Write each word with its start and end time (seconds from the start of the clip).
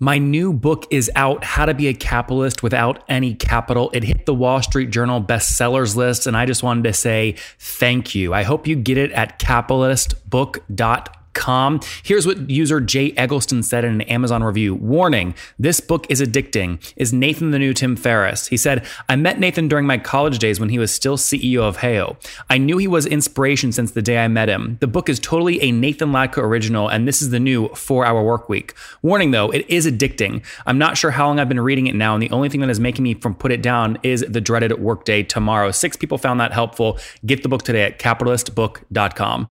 My 0.00 0.18
new 0.18 0.52
book 0.52 0.86
is 0.90 1.10
out, 1.16 1.42
How 1.42 1.66
to 1.66 1.74
Be 1.74 1.88
a 1.88 1.94
Capitalist 1.94 2.62
Without 2.62 3.02
Any 3.08 3.34
Capital. 3.34 3.90
It 3.92 4.04
hit 4.04 4.26
the 4.26 4.34
Wall 4.34 4.62
Street 4.62 4.90
Journal 4.90 5.20
bestsellers 5.20 5.96
list, 5.96 6.28
and 6.28 6.36
I 6.36 6.46
just 6.46 6.62
wanted 6.62 6.84
to 6.84 6.92
say 6.92 7.34
thank 7.58 8.14
you. 8.14 8.32
I 8.32 8.44
hope 8.44 8.68
you 8.68 8.76
get 8.76 8.96
it 8.96 9.10
at 9.10 9.40
capitalistbook.com 9.40 11.17
Com. 11.38 11.78
Here's 12.02 12.26
what 12.26 12.50
user 12.50 12.80
Jay 12.80 13.12
Eggleston 13.12 13.62
said 13.62 13.84
in 13.84 13.92
an 13.92 14.00
Amazon 14.02 14.42
review. 14.42 14.74
Warning, 14.74 15.36
this 15.56 15.78
book 15.78 16.04
is 16.10 16.20
addicting. 16.20 16.80
Is 16.96 17.12
Nathan 17.12 17.52
the 17.52 17.60
new 17.60 17.72
Tim 17.72 17.94
Ferriss? 17.94 18.48
He 18.48 18.56
said, 18.56 18.84
I 19.08 19.14
met 19.14 19.38
Nathan 19.38 19.68
during 19.68 19.86
my 19.86 19.98
college 19.98 20.40
days 20.40 20.58
when 20.58 20.68
he 20.68 20.80
was 20.80 20.92
still 20.92 21.16
CEO 21.16 21.60
of 21.60 21.76
Heyo. 21.76 22.16
I 22.50 22.58
knew 22.58 22.76
he 22.76 22.88
was 22.88 23.06
inspiration 23.06 23.70
since 23.70 23.92
the 23.92 24.02
day 24.02 24.18
I 24.18 24.26
met 24.26 24.48
him. 24.48 24.78
The 24.80 24.88
book 24.88 25.08
is 25.08 25.20
totally 25.20 25.62
a 25.62 25.70
Nathan 25.70 26.10
Latka 26.10 26.38
original, 26.38 26.88
and 26.88 27.06
this 27.06 27.22
is 27.22 27.30
the 27.30 27.38
new 27.38 27.68
four 27.68 28.04
hour 28.04 28.20
work 28.22 28.48
week. 28.48 28.74
Warning 29.02 29.30
though, 29.30 29.50
it 29.50 29.64
is 29.68 29.86
addicting. 29.86 30.44
I'm 30.66 30.78
not 30.78 30.98
sure 30.98 31.12
how 31.12 31.28
long 31.28 31.38
I've 31.38 31.48
been 31.48 31.60
reading 31.60 31.86
it 31.86 31.94
now, 31.94 32.14
and 32.14 32.22
the 32.22 32.30
only 32.30 32.48
thing 32.48 32.62
that 32.62 32.70
is 32.70 32.80
making 32.80 33.04
me 33.04 33.14
from 33.14 33.36
put 33.36 33.52
it 33.52 33.62
down 33.62 33.96
is 34.02 34.24
the 34.28 34.40
dreaded 34.40 34.76
workday 34.80 35.22
tomorrow. 35.22 35.70
Six 35.70 35.96
people 35.96 36.18
found 36.18 36.40
that 36.40 36.52
helpful. 36.52 36.98
Get 37.24 37.44
the 37.44 37.48
book 37.48 37.62
today 37.62 37.84
at 37.84 38.00
capitalistbook.com 38.00 39.48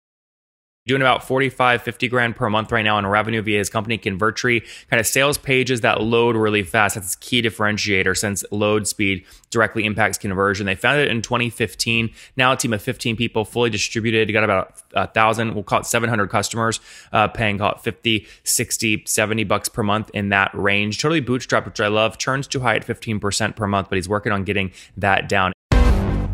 doing 0.87 1.01
about 1.01 1.24
45 1.24 1.80
50 1.80 2.09
grand 2.09 2.37
per 2.37 2.51
month 2.51 2.70
right 2.70 2.83
now 2.83 2.98
in 2.98 3.06
revenue 3.06 3.41
via 3.41 3.56
his 3.56 3.70
company 3.70 3.97
convertri 3.97 4.62
kind 4.91 5.01
of 5.01 5.06
sales 5.06 5.38
pages 5.38 5.80
that 5.80 6.02
load 6.02 6.37
really 6.37 6.62
fast. 6.62 6.95
That's 6.95 7.15
a 7.15 7.19
key 7.19 7.41
differentiator 7.41 8.15
since 8.15 8.45
load 8.51 8.87
speed 8.87 9.25
directly 9.51 9.87
impacts 9.87 10.19
conversion. 10.19 10.66
They 10.66 10.75
founded 10.75 11.09
it 11.09 11.11
in 11.11 11.23
2015 11.23 12.11
now 12.37 12.52
a 12.52 12.56
team 12.56 12.75
of 12.75 12.83
15 12.83 13.16
people 13.16 13.47
fully 13.47 13.70
distributed 13.70 14.30
got 14.30 14.45
about 14.45 14.83
a 14.92 15.06
thousand 15.06 15.55
we'll 15.55 15.65
call 15.65 15.80
it 15.80 15.87
700 15.87 16.28
customers 16.28 16.80
uh, 17.12 17.28
paying 17.28 17.56
call 17.56 17.73
it 17.73 17.80
50 17.80 18.27
60 18.42 19.05
70 19.06 19.45
bucks 19.45 19.70
per 19.70 19.83
month 19.83 20.11
in 20.12 20.28
that 20.28 20.51
range. 20.55 21.01
Totally 21.01 21.23
bootstrapped 21.23 21.64
which 21.64 21.80
i 21.80 21.89
love. 21.89 22.19
Churns 22.19 22.47
too 22.47 22.61
high 22.61 22.77
at 22.77 22.87
15% 22.87 23.56
per 23.56 23.66
month 23.66 23.89
but 23.89 23.97
he's 23.97 24.09
working 24.09 24.33
on 24.33 24.44
getting 24.44 24.70
that 24.98 25.31
down 25.31 25.55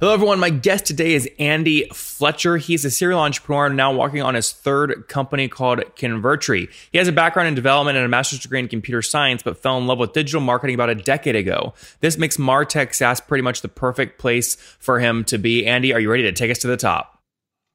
Hello, 0.00 0.14
everyone. 0.14 0.40
My 0.40 0.48
guest 0.48 0.86
today 0.86 1.12
is 1.12 1.28
Andy 1.38 1.86
Fletcher. 1.92 2.56
He's 2.56 2.86
a 2.86 2.90
serial 2.90 3.20
entrepreneur 3.20 3.68
now 3.68 3.94
working 3.94 4.22
on 4.22 4.34
his 4.34 4.50
third 4.50 5.06
company 5.08 5.46
called 5.46 5.80
Convertri. 5.94 6.72
He 6.90 6.96
has 6.96 7.06
a 7.06 7.12
background 7.12 7.48
in 7.48 7.54
development 7.54 7.98
and 7.98 8.06
a 8.06 8.08
master's 8.08 8.38
degree 8.38 8.60
in 8.60 8.68
computer 8.68 9.02
science, 9.02 9.42
but 9.42 9.58
fell 9.58 9.76
in 9.76 9.86
love 9.86 9.98
with 9.98 10.14
digital 10.14 10.40
marketing 10.40 10.74
about 10.74 10.88
a 10.88 10.94
decade 10.94 11.36
ago. 11.36 11.74
This 12.00 12.16
makes 12.16 12.38
Martech 12.38 12.94
SaaS 12.94 13.20
pretty 13.20 13.42
much 13.42 13.60
the 13.60 13.68
perfect 13.68 14.18
place 14.18 14.54
for 14.54 15.00
him 15.00 15.22
to 15.24 15.36
be. 15.36 15.66
Andy, 15.66 15.92
are 15.92 16.00
you 16.00 16.10
ready 16.10 16.22
to 16.22 16.32
take 16.32 16.50
us 16.50 16.60
to 16.60 16.66
the 16.66 16.78
top? 16.78 17.18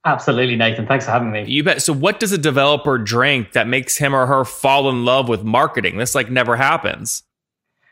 Absolutely, 0.04 0.56
Nathan. 0.56 0.88
Thanks 0.88 1.06
for 1.06 1.12
having 1.12 1.30
me. 1.30 1.46
You 1.46 1.64
bet. 1.64 1.84
So, 1.84 1.94
what 1.94 2.20
does 2.20 2.32
a 2.32 2.40
developer 2.40 2.98
drink 2.98 3.52
that 3.52 3.68
makes 3.68 3.98
him 3.98 4.16
or 4.16 4.26
her 4.26 4.46
fall 4.46 4.90
in 4.90 5.06
love 5.06 5.30
with 5.30 5.44
marketing? 5.44 6.00
This 6.00 6.16
like 6.16 6.32
never 6.32 6.56
happens. 6.56 7.22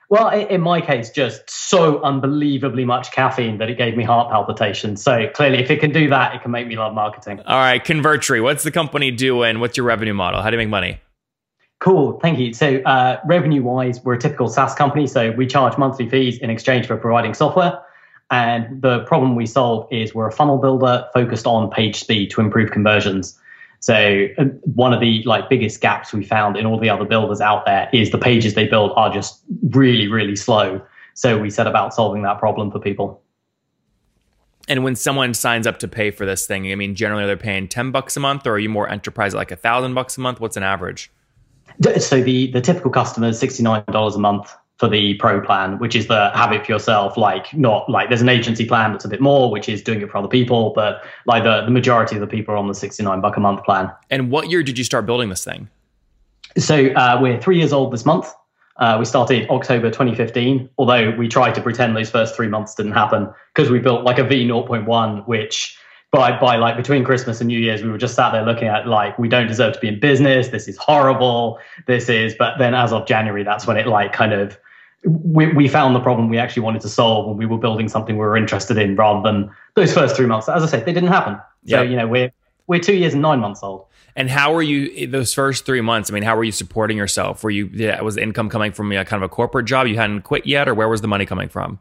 Well, 0.09 0.29
in 0.29 0.61
my 0.61 0.81
case, 0.81 1.09
just 1.09 1.49
so 1.49 2.01
unbelievably 2.03 2.85
much 2.85 3.11
caffeine 3.11 3.57
that 3.57 3.69
it 3.69 3.77
gave 3.77 3.97
me 3.97 4.03
heart 4.03 4.29
palpitations. 4.29 5.01
So 5.03 5.27
clearly, 5.33 5.59
if 5.59 5.71
it 5.71 5.79
can 5.79 5.91
do 5.91 6.09
that, 6.09 6.35
it 6.35 6.41
can 6.41 6.51
make 6.51 6.67
me 6.67 6.77
love 6.77 6.93
marketing. 6.93 7.39
All 7.39 7.57
right, 7.57 7.83
Convertri, 7.83 8.43
what's 8.43 8.63
the 8.63 8.71
company 8.71 9.11
doing? 9.11 9.59
What's 9.59 9.77
your 9.77 9.85
revenue 9.85 10.13
model? 10.13 10.41
How 10.41 10.49
do 10.49 10.55
you 10.55 10.59
make 10.59 10.69
money? 10.69 10.99
Cool, 11.79 12.19
thank 12.19 12.39
you. 12.39 12.53
So, 12.53 12.77
uh, 12.83 13.19
revenue 13.25 13.61
wise, 13.61 14.03
we're 14.03 14.13
a 14.13 14.19
typical 14.19 14.47
SaaS 14.47 14.73
company. 14.75 15.07
So, 15.07 15.31
we 15.31 15.47
charge 15.47 15.77
monthly 15.77 16.07
fees 16.07 16.37
in 16.37 16.49
exchange 16.49 16.87
for 16.87 16.95
providing 16.95 17.33
software. 17.33 17.81
And 18.31 18.81
the 18.81 18.99
problem 19.01 19.35
we 19.35 19.45
solve 19.45 19.87
is 19.91 20.15
we're 20.15 20.27
a 20.27 20.31
funnel 20.31 20.57
builder 20.57 21.07
focused 21.13 21.45
on 21.45 21.69
page 21.69 21.99
speed 21.99 22.31
to 22.31 22.41
improve 22.41 22.71
conversions. 22.71 23.37
So 23.83 24.29
uh, 24.37 24.45
one 24.63 24.93
of 24.93 25.01
the 25.01 25.21
like 25.25 25.49
biggest 25.49 25.81
gaps 25.81 26.13
we 26.13 26.23
found 26.23 26.55
in 26.55 26.65
all 26.65 26.79
the 26.79 26.89
other 26.89 27.03
builders 27.03 27.41
out 27.41 27.65
there 27.65 27.89
is 27.91 28.11
the 28.11 28.17
pages 28.17 28.53
they 28.53 28.65
build 28.65 28.93
are 28.95 29.11
just 29.13 29.43
really 29.71 30.07
really 30.07 30.37
slow. 30.37 30.81
So 31.15 31.37
we 31.37 31.49
set 31.49 31.67
about 31.67 31.93
solving 31.93 32.23
that 32.23 32.39
problem 32.39 32.71
for 32.71 32.79
people. 32.79 33.21
And 34.69 34.85
when 34.85 34.95
someone 34.95 35.33
signs 35.33 35.67
up 35.67 35.79
to 35.79 35.89
pay 35.89 36.11
for 36.11 36.25
this 36.25 36.47
thing, 36.47 36.71
I 36.71 36.75
mean, 36.75 36.95
generally 36.95 37.25
they're 37.25 37.35
paying 37.35 37.67
ten 37.67 37.91
bucks 37.91 38.15
a 38.15 38.21
month, 38.21 38.47
or 38.47 38.51
are 38.51 38.59
you 38.59 38.69
more 38.69 38.87
enterprise 38.87 39.33
like 39.33 39.51
a 39.51 39.57
thousand 39.57 39.95
bucks 39.95 40.17
a 40.17 40.21
month? 40.21 40.39
What's 40.39 40.55
an 40.55 40.63
average? 40.63 41.11
So 41.99 42.23
the 42.23 42.53
the 42.53 42.61
typical 42.61 42.89
customer 42.89 43.27
is 43.27 43.37
sixty 43.37 43.63
nine 43.63 43.83
dollars 43.91 44.15
a 44.15 44.19
month 44.19 44.55
for 44.83 44.89
the 44.89 45.13
pro 45.13 45.39
plan, 45.39 45.79
which 45.79 45.95
is 45.95 46.07
the 46.07 46.29
have 46.35 46.51
it 46.51 46.65
for 46.65 46.73
yourself. 46.73 47.15
Like 47.15 47.53
not 47.53 47.89
like 47.89 48.09
there's 48.09 48.21
an 48.21 48.27
agency 48.27 48.65
plan 48.65 48.91
that's 48.91 49.05
a 49.05 49.07
bit 49.07 49.21
more, 49.21 49.49
which 49.49 49.69
is 49.69 49.81
doing 49.81 50.01
it 50.01 50.11
for 50.11 50.17
other 50.17 50.27
people, 50.27 50.73
but 50.75 51.05
like 51.25 51.43
the, 51.43 51.61
the 51.61 51.71
majority 51.71 52.15
of 52.15 52.19
the 52.19 52.27
people 52.27 52.53
are 52.53 52.57
on 52.57 52.67
the 52.67 52.75
69 52.75 53.21
buck 53.21 53.37
a 53.37 53.39
month 53.39 53.63
plan. 53.63 53.89
And 54.09 54.29
what 54.29 54.49
year 54.49 54.61
did 54.61 54.77
you 54.77 54.83
start 54.83 55.05
building 55.05 55.29
this 55.29 55.45
thing? 55.45 55.69
So 56.57 56.87
uh, 56.87 57.17
we're 57.21 57.39
three 57.39 57.59
years 57.59 57.71
old 57.71 57.93
this 57.93 58.05
month. 58.05 58.27
Uh, 58.75 58.97
we 58.99 59.05
started 59.05 59.49
October 59.49 59.89
2015, 59.89 60.69
although 60.77 61.11
we 61.11 61.29
tried 61.29 61.55
to 61.55 61.61
pretend 61.61 61.95
those 61.95 62.09
first 62.09 62.35
three 62.35 62.49
months 62.49 62.75
didn't 62.75 62.91
happen 62.91 63.33
because 63.55 63.71
we 63.71 63.79
built 63.79 64.03
like 64.03 64.19
a 64.19 64.23
V0.1, 64.23 65.25
which 65.27 65.77
by 66.11 66.37
by 66.37 66.57
like 66.57 66.75
between 66.75 67.05
Christmas 67.05 67.39
and 67.39 67.47
New 67.47 67.59
Year's, 67.59 67.83
we 67.83 67.89
were 67.89 67.97
just 67.97 68.15
sat 68.15 68.33
there 68.33 68.43
looking 68.43 68.67
at 68.67 68.85
like 68.85 69.17
we 69.17 69.29
don't 69.29 69.47
deserve 69.47 69.75
to 69.75 69.79
be 69.79 69.87
in 69.87 70.01
business. 70.01 70.49
This 70.49 70.67
is 70.67 70.75
horrible. 70.75 71.57
This 71.87 72.09
is. 72.09 72.35
But 72.37 72.57
then 72.57 72.75
as 72.75 72.91
of 72.91 73.07
January, 73.07 73.43
that's 73.43 73.65
when 73.65 73.77
it 73.77 73.87
like 73.87 74.11
kind 74.11 74.33
of 74.33 74.57
we, 75.05 75.47
we 75.53 75.67
found 75.67 75.95
the 75.95 75.99
problem 75.99 76.29
we 76.29 76.37
actually 76.37 76.63
wanted 76.63 76.81
to 76.81 76.89
solve 76.89 77.27
and 77.27 77.37
we 77.37 77.45
were 77.45 77.57
building 77.57 77.89
something 77.89 78.15
we 78.15 78.25
were 78.25 78.37
interested 78.37 78.77
in 78.77 78.95
rather 78.95 79.21
than 79.21 79.51
those 79.75 79.93
first 79.93 80.15
three 80.15 80.25
months. 80.25 80.47
As 80.47 80.63
I 80.63 80.67
said, 80.67 80.85
they 80.85 80.93
didn't 80.93 81.09
happen. 81.09 81.35
So, 81.67 81.81
yep. 81.81 81.89
you 81.89 81.95
know, 81.95 82.07
we're, 82.07 82.31
we're 82.67 82.79
two 82.79 82.95
years 82.95 83.13
and 83.13 83.21
nine 83.21 83.39
months 83.39 83.61
old. 83.63 83.85
And 84.15 84.29
how 84.29 84.53
were 84.53 84.61
you 84.61 85.07
those 85.07 85.33
first 85.33 85.65
three 85.65 85.81
months? 85.81 86.09
I 86.09 86.13
mean, 86.13 86.23
how 86.23 86.35
were 86.35 86.43
you 86.43 86.51
supporting 86.51 86.97
yourself? 86.97 87.43
Were 87.43 87.49
you, 87.49 87.69
yeah, 87.73 87.99
was 88.01 88.15
the 88.15 88.23
income 88.23 88.49
coming 88.49 88.71
from 88.71 88.91
a 88.91 89.03
kind 89.03 89.23
of 89.23 89.25
a 89.25 89.29
corporate 89.29 89.65
job 89.65 89.87
you 89.87 89.95
hadn't 89.95 90.21
quit 90.21 90.45
yet 90.45 90.69
or 90.69 90.73
where 90.73 90.87
was 90.87 91.01
the 91.01 91.07
money 91.07 91.25
coming 91.25 91.49
from? 91.49 91.79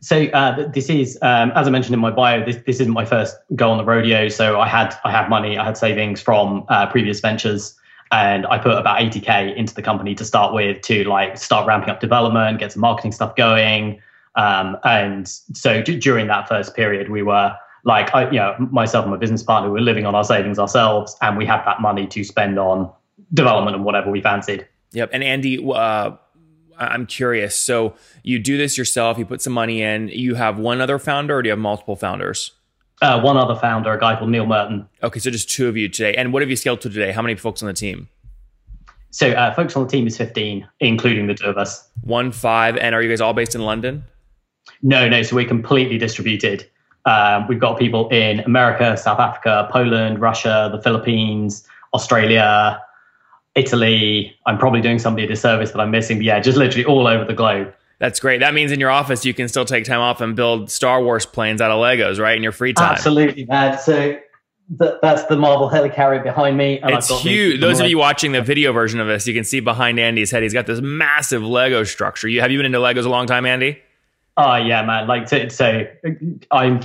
So 0.00 0.24
uh, 0.26 0.68
this 0.68 0.88
is, 0.90 1.18
um, 1.22 1.50
as 1.56 1.66
I 1.66 1.70
mentioned 1.70 1.94
in 1.94 2.00
my 2.00 2.10
bio, 2.10 2.44
this, 2.44 2.56
this 2.66 2.80
isn't 2.80 2.92
my 2.92 3.04
first 3.04 3.36
go 3.56 3.70
on 3.70 3.78
the 3.78 3.84
rodeo. 3.84 4.28
So 4.28 4.60
I 4.60 4.68
had 4.68 4.94
I 5.04 5.10
had 5.10 5.28
money, 5.28 5.58
I 5.58 5.64
had 5.64 5.76
savings 5.76 6.20
from 6.20 6.64
uh, 6.68 6.86
previous 6.86 7.18
ventures 7.18 7.74
and 8.10 8.46
I 8.46 8.58
put 8.58 8.72
about 8.72 8.98
80k 8.98 9.54
into 9.56 9.74
the 9.74 9.82
company 9.82 10.14
to 10.14 10.24
start 10.24 10.54
with 10.54 10.80
to 10.82 11.04
like 11.04 11.36
start 11.36 11.66
ramping 11.66 11.90
up 11.90 12.00
development, 12.00 12.58
get 12.58 12.72
some 12.72 12.80
marketing 12.80 13.12
stuff 13.12 13.36
going. 13.36 14.00
Um, 14.34 14.76
and 14.84 15.28
so 15.28 15.82
d- 15.82 15.98
during 15.98 16.26
that 16.28 16.48
first 16.48 16.74
period, 16.74 17.10
we 17.10 17.22
were 17.22 17.54
like, 17.84 18.14
I, 18.14 18.30
you 18.30 18.38
know, 18.38 18.56
myself 18.70 19.04
and 19.04 19.12
my 19.12 19.18
business 19.18 19.42
partner 19.42 19.68
we 19.68 19.74
were 19.74 19.84
living 19.84 20.06
on 20.06 20.14
our 20.14 20.24
savings 20.24 20.58
ourselves, 20.58 21.16
and 21.20 21.36
we 21.36 21.44
had 21.46 21.64
that 21.64 21.80
money 21.80 22.06
to 22.08 22.24
spend 22.24 22.58
on 22.58 22.90
development 23.34 23.76
and 23.76 23.84
whatever 23.84 24.10
we 24.10 24.20
fancied. 24.20 24.66
Yep. 24.92 25.10
And 25.12 25.22
Andy, 25.22 25.62
uh, 25.72 26.12
I'm 26.78 27.06
curious. 27.06 27.56
So 27.56 27.94
you 28.22 28.38
do 28.38 28.56
this 28.56 28.78
yourself, 28.78 29.18
you 29.18 29.26
put 29.26 29.42
some 29.42 29.52
money 29.52 29.82
in. 29.82 30.08
You 30.08 30.34
have 30.36 30.58
one 30.58 30.80
other 30.80 30.98
founder, 30.98 31.36
or 31.36 31.42
do 31.42 31.48
you 31.48 31.52
have 31.52 31.58
multiple 31.58 31.96
founders? 31.96 32.52
Uh, 33.00 33.20
one 33.20 33.36
other 33.36 33.54
founder, 33.54 33.92
a 33.92 34.00
guy 34.00 34.16
called 34.16 34.30
Neil 34.30 34.46
Merton. 34.46 34.88
Okay, 35.02 35.20
so 35.20 35.30
just 35.30 35.50
two 35.50 35.68
of 35.68 35.76
you 35.76 35.88
today. 35.88 36.14
And 36.14 36.32
what 36.32 36.42
have 36.42 36.50
you 36.50 36.56
scaled 36.56 36.80
to 36.80 36.90
today? 36.90 37.12
How 37.12 37.22
many 37.22 37.36
folks 37.36 37.62
on 37.62 37.68
the 37.68 37.72
team? 37.72 38.08
So, 39.10 39.30
uh, 39.30 39.54
folks 39.54 39.74
on 39.76 39.84
the 39.84 39.88
team 39.88 40.06
is 40.06 40.16
15, 40.16 40.68
including 40.80 41.26
the 41.28 41.34
two 41.34 41.46
of 41.46 41.56
us. 41.56 41.88
One, 42.02 42.32
five. 42.32 42.76
And 42.76 42.94
are 42.94 43.02
you 43.02 43.08
guys 43.08 43.20
all 43.20 43.32
based 43.32 43.54
in 43.54 43.62
London? 43.62 44.04
No, 44.82 45.08
no. 45.08 45.22
So, 45.22 45.36
we're 45.36 45.48
completely 45.48 45.96
distributed. 45.96 46.68
Um, 47.04 47.46
we've 47.48 47.60
got 47.60 47.78
people 47.78 48.08
in 48.08 48.40
America, 48.40 48.96
South 48.96 49.18
Africa, 49.18 49.68
Poland, 49.72 50.20
Russia, 50.20 50.68
the 50.70 50.82
Philippines, 50.82 51.66
Australia, 51.94 52.82
Italy. 53.54 54.36
I'm 54.46 54.58
probably 54.58 54.80
doing 54.80 54.98
somebody 54.98 55.24
a 55.24 55.28
disservice 55.28 55.70
that 55.70 55.80
I'm 55.80 55.90
missing, 55.90 56.18
but 56.18 56.24
yeah, 56.24 56.40
just 56.40 56.58
literally 56.58 56.84
all 56.84 57.06
over 57.06 57.24
the 57.24 57.34
globe. 57.34 57.72
That's 57.98 58.20
great. 58.20 58.40
That 58.40 58.54
means 58.54 58.70
in 58.70 58.78
your 58.78 58.90
office 58.90 59.24
you 59.24 59.34
can 59.34 59.48
still 59.48 59.64
take 59.64 59.84
time 59.84 60.00
off 60.00 60.20
and 60.20 60.36
build 60.36 60.70
Star 60.70 61.02
Wars 61.02 61.26
planes 61.26 61.60
out 61.60 61.70
of 61.70 61.78
Legos, 61.78 62.20
right? 62.20 62.36
In 62.36 62.42
your 62.42 62.52
free 62.52 62.72
time. 62.72 62.92
Absolutely, 62.92 63.44
man. 63.46 63.76
So 63.78 64.16
th- 64.78 64.94
that's 65.02 65.24
the 65.24 65.36
Marvel 65.36 65.68
helicarrier 65.68 66.22
behind 66.22 66.56
me. 66.56 66.78
And 66.78 66.92
it's 66.92 67.08
huge. 67.20 67.60
Those 67.60 67.80
of 67.80 67.88
you 67.88 67.98
watching 67.98 68.32
the 68.32 68.42
video 68.42 68.72
version 68.72 69.00
of 69.00 69.08
this, 69.08 69.26
you 69.26 69.34
can 69.34 69.44
see 69.44 69.58
behind 69.58 69.98
Andy's 69.98 70.30
head, 70.30 70.44
he's 70.44 70.52
got 70.52 70.66
this 70.66 70.80
massive 70.80 71.42
Lego 71.42 71.82
structure. 71.82 72.28
You 72.28 72.40
have 72.40 72.52
you 72.52 72.58
been 72.58 72.66
into 72.66 72.78
Legos 72.78 73.04
a 73.04 73.08
long 73.08 73.26
time, 73.26 73.44
Andy? 73.46 73.80
Oh 74.36 74.54
yeah, 74.54 74.84
man. 74.84 75.08
Like 75.08 75.28
so, 75.28 75.48
so 75.48 75.84
I'm 76.52 76.80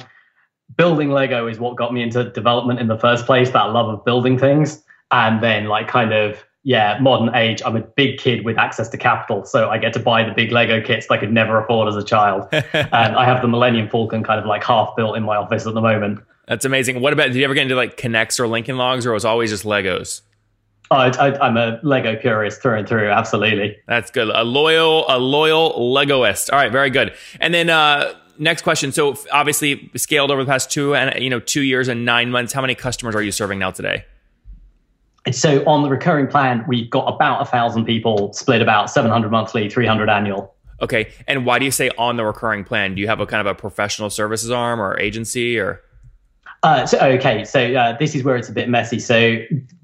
building 0.75 1.11
Lego 1.11 1.47
is 1.47 1.59
what 1.59 1.75
got 1.75 1.93
me 1.93 2.01
into 2.01 2.31
development 2.31 2.79
in 2.79 2.87
the 2.87 2.97
first 2.97 3.27
place. 3.27 3.51
That 3.51 3.65
love 3.65 3.87
of 3.87 4.03
building 4.03 4.39
things, 4.39 4.83
and 5.11 5.43
then 5.43 5.65
like 5.65 5.87
kind 5.87 6.11
of 6.11 6.43
yeah, 6.63 6.97
modern 7.01 7.35
age. 7.35 7.61
I'm 7.65 7.75
a 7.75 7.81
big 7.81 8.17
kid 8.17 8.45
with 8.45 8.57
access 8.57 8.87
to 8.89 8.97
capital, 8.97 9.45
so 9.45 9.69
I 9.69 9.77
get 9.77 9.93
to 9.93 9.99
buy 9.99 10.23
the 10.23 10.31
big 10.31 10.51
Lego 10.51 10.81
kits 10.81 11.07
that 11.07 11.15
I 11.15 11.17
could 11.17 11.31
never 11.31 11.59
afford 11.59 11.89
as 11.89 11.95
a 11.95 12.03
child. 12.03 12.47
and 12.51 12.93
I 12.93 13.25
have 13.25 13.41
the 13.41 13.47
Millennium 13.47 13.89
Falcon 13.89 14.23
kind 14.23 14.39
of 14.39 14.45
like 14.45 14.63
half 14.63 14.95
built 14.95 15.17
in 15.17 15.23
my 15.23 15.35
office 15.35 15.67
at 15.67 15.73
the 15.73 15.81
moment. 15.81 16.19
That's 16.47 16.65
amazing. 16.65 17.01
What 17.01 17.13
about? 17.13 17.27
Did 17.27 17.35
you 17.35 17.43
ever 17.43 17.53
get 17.53 17.63
into 17.63 17.75
like 17.75 17.97
K'NEX 17.97 18.39
or 18.39 18.47
Lincoln 18.47 18.77
Logs, 18.77 19.05
or 19.05 19.11
was 19.11 19.25
always 19.25 19.49
just 19.49 19.65
Legos? 19.65 20.21
Oh, 20.91 20.97
I, 20.97 21.47
am 21.47 21.57
a 21.57 21.79
Lego 21.83 22.15
purist 22.15 22.61
through 22.61 22.77
and 22.77 22.87
through. 22.87 23.09
Absolutely. 23.09 23.77
That's 23.87 24.11
good. 24.11 24.29
A 24.29 24.43
loyal, 24.43 25.05
a 25.07 25.17
loyal 25.17 25.73
Legoist. 25.93 26.51
All 26.51 26.59
right, 26.59 26.71
very 26.71 26.89
good. 26.89 27.13
And 27.39 27.53
then 27.53 27.69
uh, 27.69 28.13
next 28.37 28.61
question. 28.61 28.91
So 28.91 29.15
obviously 29.31 29.89
scaled 29.95 30.31
over 30.31 30.43
the 30.43 30.49
past 30.49 30.71
two 30.71 30.95
and 30.95 31.21
you 31.21 31.29
know 31.29 31.39
two 31.39 31.61
years 31.61 31.87
and 31.87 32.05
nine 32.05 32.31
months. 32.31 32.53
How 32.53 32.61
many 32.61 32.75
customers 32.75 33.15
are 33.15 33.21
you 33.21 33.31
serving 33.31 33.59
now 33.59 33.71
today? 33.71 34.05
So 35.31 35.63
on 35.65 35.83
the 35.83 35.89
recurring 35.89 36.27
plan, 36.27 36.65
we've 36.67 36.89
got 36.89 37.05
about 37.05 37.41
a 37.41 37.45
thousand 37.45 37.85
people 37.85 38.33
split 38.33 38.61
about 38.61 38.89
700 38.89 39.31
monthly, 39.31 39.69
300 39.69 40.09
annual. 40.09 40.53
Okay. 40.81 41.11
And 41.27 41.45
why 41.45 41.59
do 41.59 41.65
you 41.65 41.71
say 41.71 41.89
on 41.97 42.17
the 42.17 42.25
recurring 42.25 42.65
plan? 42.65 42.95
Do 42.95 43.01
you 43.01 43.07
have 43.07 43.21
a 43.21 43.25
kind 43.25 43.39
of 43.39 43.47
a 43.47 43.55
professional 43.55 44.09
services 44.09 44.51
arm 44.51 44.81
or 44.81 44.99
agency 44.99 45.57
or? 45.57 45.81
Uh, 46.63 46.85
so, 46.85 46.99
okay. 46.99 47.45
So 47.45 47.73
uh, 47.73 47.97
this 47.97 48.15
is 48.15 48.23
where 48.23 48.35
it's 48.35 48.49
a 48.49 48.53
bit 48.53 48.67
messy. 48.67 48.99
So 48.99 49.37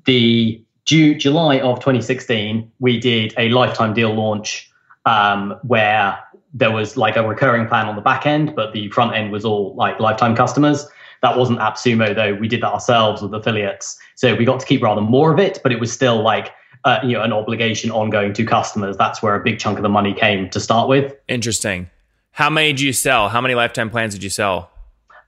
the 0.06 0.62
July 0.86 1.60
of 1.60 1.80
2016, 1.80 2.70
we 2.80 3.00
did 3.00 3.34
a 3.38 3.50
lifetime 3.50 3.94
deal 3.94 4.14
launch 4.14 4.70
um, 5.06 5.58
where 5.64 6.20
there 6.54 6.72
was 6.72 6.98
like 6.98 7.16
a 7.16 7.28
recurring 7.28 7.68
plan 7.68 7.88
on 7.88 7.96
the 7.96 8.02
back 8.02 8.26
end, 8.26 8.56
but 8.56 8.74
the 8.74 8.90
front 8.90 9.16
end 9.16 9.32
was 9.32 9.46
all 9.46 9.76
like 9.76 10.00
lifetime 10.00 10.36
customers. 10.36 10.88
That 11.22 11.38
wasn't 11.38 11.60
AppSumo 11.60 12.16
though. 12.16 12.36
We 12.36 12.48
did 12.48 12.62
that 12.62 12.74
ourselves 12.74 13.22
with 13.22 13.34
affiliates. 13.34 13.98
So 14.16 14.36
we 14.36 14.46
got 14.46 14.60
to 14.60 14.66
keep 14.66 14.82
rather 14.82 15.02
more 15.02 15.34
of 15.34 15.40
it, 15.40 15.60
but 15.64 15.72
it 15.72 15.80
was 15.80 15.92
still 15.92 16.22
like 16.22 16.52
uh, 16.86 17.00
you 17.04 17.14
know 17.14 17.24
an 17.24 17.34
obligation 17.34 17.92
ongoing 17.92 18.34
to 18.34 18.46
customers. 18.46 18.98
That's 18.98 19.22
where 19.22 19.36
a 19.36 19.44
big 19.44 19.60
chunk 19.60 19.78
of 19.78 19.84
the 19.84 19.90
money 19.90 20.14
came 20.14 20.50
to 20.52 20.60
start 20.60 20.88
with. 20.88 21.16
Interesting. 21.28 21.90
How 22.32 22.50
many 22.50 22.72
did 22.72 22.82
you 22.82 22.94
sell? 22.94 23.30
How 23.30 23.42
many 23.42 23.56
lifetime 23.56 23.90
plans 23.90 24.14
did 24.14 24.24
you 24.24 24.30
sell? 24.30 24.72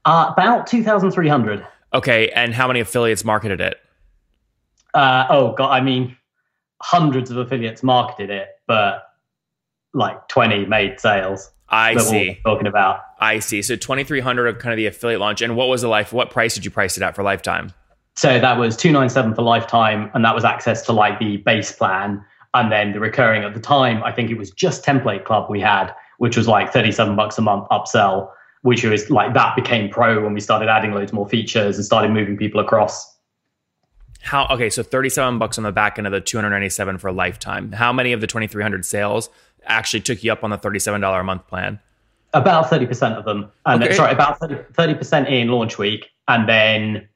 Uh, 0.05 0.31
about 0.31 0.67
two 0.67 0.83
thousand 0.83 1.11
three 1.11 1.27
hundred. 1.27 1.65
Okay, 1.93 2.29
and 2.29 2.53
how 2.53 2.67
many 2.67 2.79
affiliates 2.79 3.25
marketed 3.25 3.59
it? 3.59 3.77
Uh, 4.93 5.25
oh 5.29 5.53
god, 5.53 5.71
I 5.71 5.81
mean, 5.81 6.15
hundreds 6.81 7.31
of 7.31 7.37
affiliates 7.37 7.83
marketed 7.83 8.29
it, 8.29 8.47
but 8.65 9.09
like 9.93 10.27
twenty 10.29 10.65
made 10.65 10.99
sales. 10.99 11.51
I 11.71 11.95
see. 11.97 12.39
talking 12.43 12.67
about. 12.67 12.99
I 13.19 13.39
see. 13.39 13.61
So 13.61 13.75
2300 13.75 14.47
of 14.47 14.59
kind 14.59 14.73
of 14.73 14.77
the 14.77 14.85
affiliate 14.85 15.19
launch. 15.19 15.41
And 15.41 15.55
what 15.55 15.69
was 15.69 15.81
the 15.81 15.87
life? 15.87 16.11
What 16.11 16.29
price 16.29 16.53
did 16.53 16.65
you 16.65 16.71
price 16.71 16.97
it 16.97 17.03
at 17.03 17.15
for 17.15 17.23
lifetime? 17.23 17.73
So 18.15 18.39
that 18.39 18.57
was 18.57 18.75
297 18.75 19.35
for 19.35 19.41
lifetime. 19.41 20.11
And 20.13 20.23
that 20.25 20.35
was 20.35 20.43
access 20.43 20.81
to 20.87 20.91
like 20.91 21.19
the 21.19 21.37
base 21.37 21.71
plan. 21.71 22.23
And 22.53 22.71
then 22.71 22.91
the 22.91 22.99
recurring 22.99 23.43
at 23.43 23.53
the 23.53 23.61
time, 23.61 24.03
I 24.03 24.11
think 24.11 24.29
it 24.29 24.37
was 24.37 24.51
just 24.51 24.83
Template 24.83 25.23
Club 25.23 25.49
we 25.49 25.61
had, 25.61 25.93
which 26.17 26.35
was 26.35 26.47
like 26.47 26.73
37 26.73 27.15
bucks 27.15 27.37
a 27.37 27.41
month 27.41 27.67
upsell, 27.71 28.29
which 28.63 28.83
was 28.83 29.09
like 29.09 29.33
that 29.33 29.55
became 29.55 29.89
pro 29.89 30.21
when 30.21 30.33
we 30.33 30.41
started 30.41 30.67
adding 30.67 30.91
loads 30.91 31.13
more 31.13 31.27
features 31.27 31.77
and 31.77 31.85
started 31.85 32.11
moving 32.11 32.35
people 32.35 32.59
across. 32.59 33.10
How 34.21 34.47
okay, 34.51 34.69
so 34.69 34.83
37 34.83 35.39
bucks 35.39 35.57
on 35.57 35.63
the 35.63 35.71
back 35.71 35.97
end 35.97 36.07
of 36.07 36.13
the 36.13 36.21
297 36.21 36.97
for 36.97 37.07
a 37.07 37.11
lifetime. 37.11 37.71
How 37.71 37.91
many 37.91 38.13
of 38.13 38.21
the 38.21 38.27
2300 38.27 38.85
sales 38.85 39.29
actually 39.65 40.01
took 40.01 40.23
you 40.23 40.31
up 40.31 40.43
on 40.43 40.49
the 40.49 40.57
$37 40.57 41.19
a 41.19 41.23
month 41.23 41.47
plan? 41.47 41.79
About 42.33 42.67
30% 42.67 43.17
of 43.17 43.25
them. 43.25 43.51
And 43.65 43.83
okay. 43.83 43.93
sorry, 43.93 44.13
about 44.13 44.39
30, 44.39 44.93
percent 44.95 45.27
in 45.27 45.49
launch 45.49 45.77
week 45.77 46.09
and 46.27 46.47
then 46.47 47.07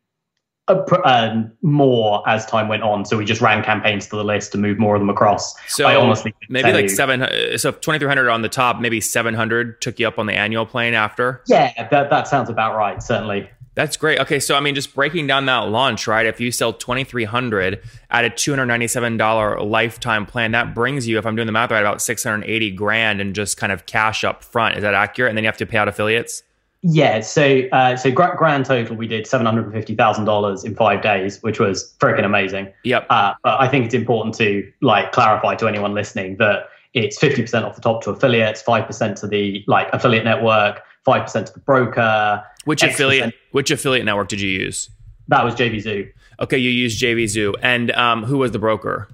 uh, 0.67 1.43
more 1.61 2.27
as 2.27 2.45
time 2.45 2.67
went 2.67 2.83
on. 2.83 3.05
So 3.05 3.17
we 3.17 3.25
just 3.25 3.39
ran 3.39 3.63
campaigns 3.63 4.07
to 4.07 4.15
the 4.15 4.23
list 4.23 4.51
to 4.53 4.57
move 4.57 4.79
more 4.79 4.95
of 4.95 5.01
them 5.01 5.09
across. 5.09 5.53
So 5.67 5.85
I 5.85 5.95
honestly 5.95 6.33
maybe 6.49 6.73
like 6.73 6.89
seven. 6.89 7.27
So 7.57 7.71
twenty 7.71 7.99
three 7.99 8.07
hundred 8.07 8.29
on 8.29 8.41
the 8.41 8.49
top, 8.49 8.79
maybe 8.79 8.99
seven 8.99 9.35
hundred 9.35 9.79
took 9.81 9.99
you 9.99 10.07
up 10.07 10.17
on 10.17 10.25
the 10.25 10.33
annual 10.33 10.65
plane 10.65 10.95
after. 10.95 11.43
Yeah, 11.47 11.87
that 11.89 12.09
that 12.09 12.27
sounds 12.27 12.49
about 12.49 12.75
right. 12.75 13.01
Certainly. 13.01 13.49
That's 13.75 13.97
great. 13.97 14.19
Okay, 14.19 14.39
so 14.39 14.55
I 14.55 14.61
mean, 14.61 14.73
just 14.73 14.95
breaking 14.95 15.27
down 15.27 15.45
that 15.47 15.67
launch, 15.67 16.07
right? 16.07 16.25
If 16.25 16.39
you 16.39 16.51
sell 16.51 16.71
twenty 16.71 17.03
three 17.03 17.25
hundred 17.25 17.81
at 18.09 18.23
a 18.23 18.29
two 18.29 18.51
hundred 18.51 18.67
ninety 18.67 18.87
seven 18.87 19.17
dollar 19.17 19.61
lifetime 19.61 20.25
plan, 20.25 20.51
that 20.51 20.73
brings 20.73 21.07
you, 21.07 21.17
if 21.17 21.25
I'm 21.25 21.35
doing 21.35 21.45
the 21.45 21.51
math 21.51 21.71
right, 21.71 21.81
about 21.81 22.01
six 22.01 22.23
hundred 22.23 22.45
eighty 22.45 22.71
grand 22.71 23.19
and 23.19 23.35
just 23.35 23.57
kind 23.57 23.73
of 23.73 23.85
cash 23.85 24.23
up 24.23 24.43
front. 24.43 24.77
Is 24.77 24.81
that 24.81 24.93
accurate? 24.93 25.29
And 25.29 25.37
then 25.37 25.43
you 25.43 25.49
have 25.49 25.57
to 25.57 25.65
pay 25.65 25.77
out 25.77 25.89
affiliates. 25.89 26.41
Yeah. 26.87 27.19
So, 27.21 27.61
uh, 27.71 27.97
so 27.97 28.11
grand 28.11 28.65
total, 28.65 28.95
we 28.95 29.07
did 29.07 29.27
seven 29.27 29.45
hundred 29.45 29.71
fifty 29.73 29.95
thousand 29.95 30.25
dollars 30.25 30.63
in 30.63 30.75
five 30.75 31.01
days, 31.01 31.41
which 31.41 31.59
was 31.59 31.93
freaking 31.99 32.23
amazing. 32.23 32.71
Yep. 32.83 33.07
Uh, 33.09 33.33
but 33.43 33.59
I 33.59 33.67
think 33.67 33.85
it's 33.85 33.95
important 33.95 34.35
to 34.35 34.71
like 34.81 35.11
clarify 35.11 35.55
to 35.55 35.67
anyone 35.67 35.93
listening 35.93 36.37
that 36.37 36.69
it's 36.93 37.17
fifty 37.17 37.41
percent 37.41 37.65
off 37.65 37.75
the 37.75 37.81
top 37.81 38.03
to 38.03 38.11
affiliates, 38.11 38.61
five 38.61 38.85
percent 38.85 39.17
to 39.17 39.27
the 39.27 39.65
like 39.67 39.89
affiliate 39.91 40.23
network, 40.23 40.81
five 41.05 41.23
percent 41.23 41.47
to 41.47 41.53
the 41.53 41.59
broker 41.59 42.43
which 42.65 42.83
X 42.83 42.95
affiliate? 42.95 43.33
Which 43.51 43.71
affiliate 43.71 44.05
network 44.05 44.27
did 44.27 44.41
you 44.41 44.49
use? 44.49 44.89
That 45.27 45.45
was 45.45 45.55
JVZoo. 45.55 46.11
Okay, 46.39 46.57
you 46.57 46.69
used 46.69 47.01
JVZoo, 47.01 47.55
and 47.61 47.91
um, 47.91 48.23
who 48.23 48.39
was 48.39 48.51
the 48.51 48.59
broker? 48.59 49.07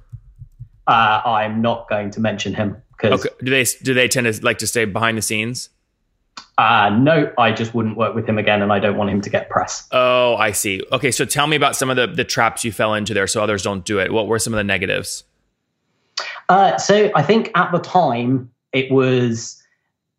Uh, 0.88 1.22
I'm 1.24 1.62
not 1.62 1.88
going 1.88 2.10
to 2.12 2.20
mention 2.20 2.54
him 2.54 2.82
because. 2.92 3.26
Okay. 3.26 3.36
Do 3.44 3.52
they 3.52 3.64
do 3.84 3.94
they 3.94 4.08
tend 4.08 4.34
to 4.34 4.44
like 4.44 4.58
to 4.60 4.68
stay 4.68 4.86
behind 4.86 5.18
the 5.18 5.22
scenes? 5.22 5.70
Uh, 6.58 6.90
no, 6.90 7.32
I 7.38 7.52
just 7.52 7.74
wouldn't 7.74 7.98
work 7.98 8.16
with 8.16 8.28
him 8.28 8.38
again, 8.38 8.62
and 8.62 8.72
I 8.72 8.80
don't 8.80 8.98
want 8.98 9.10
him 9.10 9.22
to 9.22 9.30
get 9.30 9.50
press. 9.50 9.88
Oh, 9.92 10.36
I 10.36 10.52
see. 10.52 10.84
Okay, 10.92 11.12
so 11.12 11.26
tell 11.26 11.48
me 11.48 11.56
about 11.56 11.76
some 11.76 11.90
of 11.90 11.96
the 11.96 12.08
the 12.08 12.24
traps 12.24 12.64
you 12.64 12.72
fell 12.72 12.94
into 12.94 13.14
there, 13.14 13.28
so 13.28 13.44
others 13.44 13.64
don't 13.64 13.86
do 13.86 14.00
it. 14.00 14.12
What 14.12 14.28
were 14.28 14.40
some 14.40 14.54
of 14.54 14.58
the 14.58 14.64
negatives? 14.64 15.24
Uh, 16.50 16.78
so 16.78 17.12
I 17.16 17.24
think 17.24 17.52
at 17.56 17.72
the 17.72 17.80
time 17.80 18.52
it 18.74 18.92
was 18.92 19.61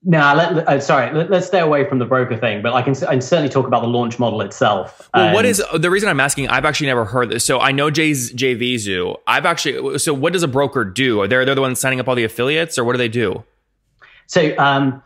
no, 0.04 0.34
let, 0.34 0.68
uh, 0.68 0.80
sorry. 0.80 1.14
Let, 1.14 1.30
us 1.32 1.46
stay 1.46 1.60
away 1.60 1.88
from 1.88 2.00
the 2.00 2.04
broker 2.04 2.36
thing, 2.36 2.60
but 2.60 2.72
I 2.72 2.82
can, 2.82 2.94
I 3.04 3.12
can 3.12 3.20
certainly 3.20 3.48
talk 3.48 3.68
about 3.68 3.82
the 3.82 3.88
launch 3.88 4.18
model 4.18 4.40
itself. 4.40 5.08
Well, 5.14 5.32
what 5.32 5.44
is 5.44 5.62
the 5.76 5.90
reason 5.90 6.08
I'm 6.08 6.18
asking? 6.18 6.48
I've 6.48 6.64
actually 6.64 6.88
never 6.88 7.04
heard 7.04 7.30
this. 7.30 7.44
So 7.44 7.60
I 7.60 7.70
know 7.70 7.88
Jay's 7.88 8.32
JVZoo. 8.32 9.18
I've 9.28 9.46
actually. 9.46 9.98
So 10.00 10.12
what 10.12 10.32
does 10.32 10.42
a 10.42 10.48
broker 10.48 10.84
do? 10.84 11.20
Are 11.20 11.28
they 11.28 11.44
they're 11.44 11.54
the 11.54 11.60
ones 11.60 11.78
signing 11.78 12.00
up 12.00 12.08
all 12.08 12.16
the 12.16 12.24
affiliates, 12.24 12.78
or 12.78 12.84
what 12.84 12.92
do 12.92 12.98
they 12.98 13.08
do? 13.08 13.44
So 14.26 14.56
um, 14.58 15.00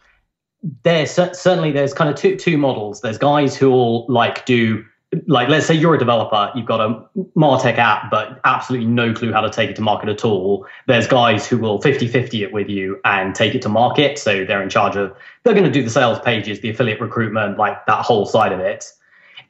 there's 0.83 1.11
certainly 1.11 1.73
there's 1.73 1.93
kind 1.93 2.09
of 2.09 2.17
two 2.17 2.37
two 2.37 2.57
models. 2.57 3.03
There's 3.03 3.19
guys 3.19 3.55
who 3.55 3.71
will 3.71 4.07
like 4.07 4.47
do 4.47 4.83
like 5.27 5.49
let's 5.49 5.67
say 5.67 5.75
you're 5.75 5.95
a 5.95 5.99
developer 5.99 6.51
you've 6.57 6.67
got 6.67 6.81
a 6.81 7.05
martech 7.37 7.79
app 7.79 8.11
but 8.11 8.41
absolutely 8.45 8.87
no 8.87 9.13
clue 9.15 9.33
how 9.33 9.41
to 9.41 9.51
take 9.51 9.71
it 9.71 9.77
to 9.77 9.83
market 9.83 10.09
at 10.09 10.25
all. 10.25 10.67
There's 10.87 11.07
guys 11.07 11.47
who 11.47 11.59
will 11.59 11.81
50-50 11.81 12.43
it 12.43 12.53
with 12.53 12.69
you 12.69 13.01
and 13.05 13.35
take 13.35 13.55
it 13.55 13.63
to 13.63 13.69
market. 13.69 14.19
So 14.19 14.45
they're 14.45 14.63
in 14.63 14.69
charge 14.69 14.97
of 14.97 15.17
they're 15.45 15.55
going 15.55 15.65
to 15.65 15.71
do 15.71 15.83
the 15.83 15.91
sales 15.91 16.19
pages 16.21 16.61
the 16.61 16.71
affiliate 16.71 17.01
recruitment 17.01 17.57
like 17.57 17.87
that 17.87 18.05
whole 18.05 18.27
side 18.27 18.53
of 18.53 18.61
it. 18.61 18.93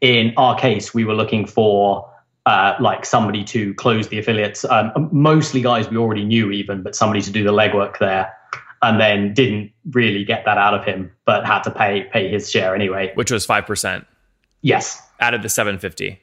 In 0.02 0.34
our 0.36 0.58
case 0.58 0.92
we 0.92 1.04
were 1.04 1.14
looking 1.14 1.46
for 1.46 2.10
uh, 2.44 2.74
like 2.78 3.04
somebody 3.06 3.42
to 3.44 3.72
close 3.74 4.08
the 4.08 4.18
affiliates. 4.18 4.64
Um, 4.66 5.08
mostly 5.10 5.62
guys 5.62 5.88
we 5.88 5.96
already 5.96 6.24
knew 6.24 6.50
even 6.50 6.82
but 6.82 6.94
somebody 6.94 7.22
to 7.22 7.30
do 7.30 7.42
the 7.42 7.52
legwork 7.52 7.98
there 7.98 8.32
and 8.82 9.00
then 9.00 9.32
didn't 9.32 9.72
really 9.92 10.22
get 10.22 10.44
that 10.44 10.58
out 10.58 10.74
of 10.74 10.84
him 10.84 11.10
but 11.24 11.46
had 11.46 11.62
to 11.62 11.70
pay 11.70 12.04
pay 12.12 12.28
his 12.28 12.50
share 12.50 12.74
anyway. 12.74 13.10
Which 13.14 13.30
was 13.30 13.46
5% 13.46 14.04
yes 14.62 15.05
out 15.20 15.34
of 15.34 15.42
the 15.42 15.48
750. 15.48 16.20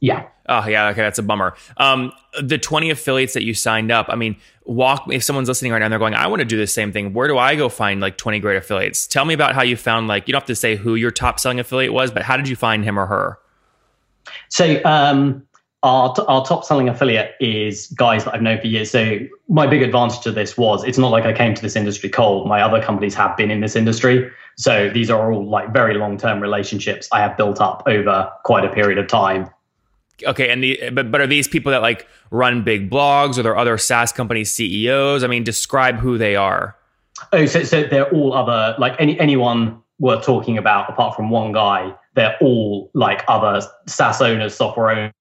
Yeah. 0.00 0.26
Oh 0.48 0.66
yeah, 0.66 0.88
okay, 0.88 1.00
that's 1.00 1.20
a 1.20 1.22
bummer. 1.22 1.54
Um, 1.76 2.12
the 2.42 2.58
20 2.58 2.90
affiliates 2.90 3.34
that 3.34 3.44
you 3.44 3.54
signed 3.54 3.92
up, 3.92 4.06
I 4.08 4.16
mean, 4.16 4.36
walk 4.64 5.04
if 5.12 5.22
someone's 5.22 5.46
listening 5.46 5.70
right 5.70 5.78
now 5.78 5.86
and 5.86 5.92
they're 5.92 6.00
going, 6.00 6.14
I 6.14 6.26
want 6.26 6.40
to 6.40 6.44
do 6.44 6.58
the 6.58 6.66
same 6.66 6.90
thing. 6.90 7.14
Where 7.14 7.28
do 7.28 7.38
I 7.38 7.54
go 7.54 7.68
find 7.68 8.00
like 8.00 8.18
20 8.18 8.40
great 8.40 8.56
affiliates? 8.56 9.06
Tell 9.06 9.24
me 9.24 9.32
about 9.32 9.54
how 9.54 9.62
you 9.62 9.76
found 9.76 10.08
like 10.08 10.26
you 10.26 10.32
don't 10.32 10.40
have 10.40 10.46
to 10.48 10.56
say 10.56 10.74
who 10.74 10.96
your 10.96 11.12
top 11.12 11.38
selling 11.38 11.60
affiliate 11.60 11.92
was, 11.92 12.10
but 12.10 12.22
how 12.22 12.36
did 12.36 12.48
you 12.48 12.56
find 12.56 12.84
him 12.84 12.98
or 12.98 13.06
her? 13.06 13.38
So 14.48 14.80
um 14.84 15.46
our, 15.84 16.14
t- 16.14 16.22
our 16.28 16.44
top 16.44 16.64
selling 16.64 16.88
affiliate 16.88 17.34
is 17.40 17.88
guys 17.88 18.24
that 18.24 18.34
I've 18.34 18.42
known 18.42 18.60
for 18.60 18.68
years. 18.68 18.90
So 18.90 19.18
my 19.48 19.66
big 19.66 19.82
advantage 19.82 20.20
to 20.20 20.32
this 20.32 20.56
was 20.56 20.84
it's 20.84 20.98
not 20.98 21.10
like 21.10 21.24
I 21.24 21.32
came 21.32 21.54
to 21.54 21.62
this 21.62 21.76
industry 21.76 22.08
cold. 22.08 22.48
My 22.48 22.60
other 22.60 22.82
companies 22.82 23.14
have 23.14 23.36
been 23.36 23.50
in 23.50 23.60
this 23.60 23.74
industry. 23.74 24.30
So 24.56 24.90
these 24.90 25.10
are 25.10 25.32
all 25.32 25.48
like 25.48 25.72
very 25.72 25.94
long 25.94 26.18
term 26.18 26.40
relationships 26.40 27.08
I 27.12 27.20
have 27.20 27.36
built 27.36 27.60
up 27.60 27.82
over 27.86 28.30
quite 28.44 28.64
a 28.64 28.72
period 28.72 28.98
of 28.98 29.08
time. 29.08 29.50
Okay, 30.24 30.50
and 30.50 30.62
the 30.62 30.90
but 30.90 31.10
but 31.10 31.20
are 31.20 31.26
these 31.26 31.48
people 31.48 31.72
that 31.72 31.82
like 31.82 32.06
run 32.30 32.62
big 32.62 32.90
blogs 32.90 33.38
or 33.38 33.42
they're 33.42 33.56
other 33.56 33.78
SaaS 33.78 34.12
companies 34.12 34.52
CEOs? 34.52 35.24
I 35.24 35.26
mean, 35.26 35.42
describe 35.42 35.96
who 35.96 36.18
they 36.18 36.36
are. 36.36 36.76
Oh, 37.32 37.46
so 37.46 37.64
so 37.64 37.82
they're 37.82 38.10
all 38.10 38.34
other 38.34 38.74
like 38.78 38.94
any 38.98 39.18
anyone 39.18 39.82
were 39.98 40.20
talking 40.20 40.58
about, 40.58 40.90
apart 40.90 41.14
from 41.14 41.30
one 41.30 41.52
guy, 41.52 41.94
they're 42.14 42.36
all 42.40 42.90
like 42.94 43.24
other 43.28 43.62
SaaS 43.86 44.20
owners, 44.20 44.54
software 44.54 45.12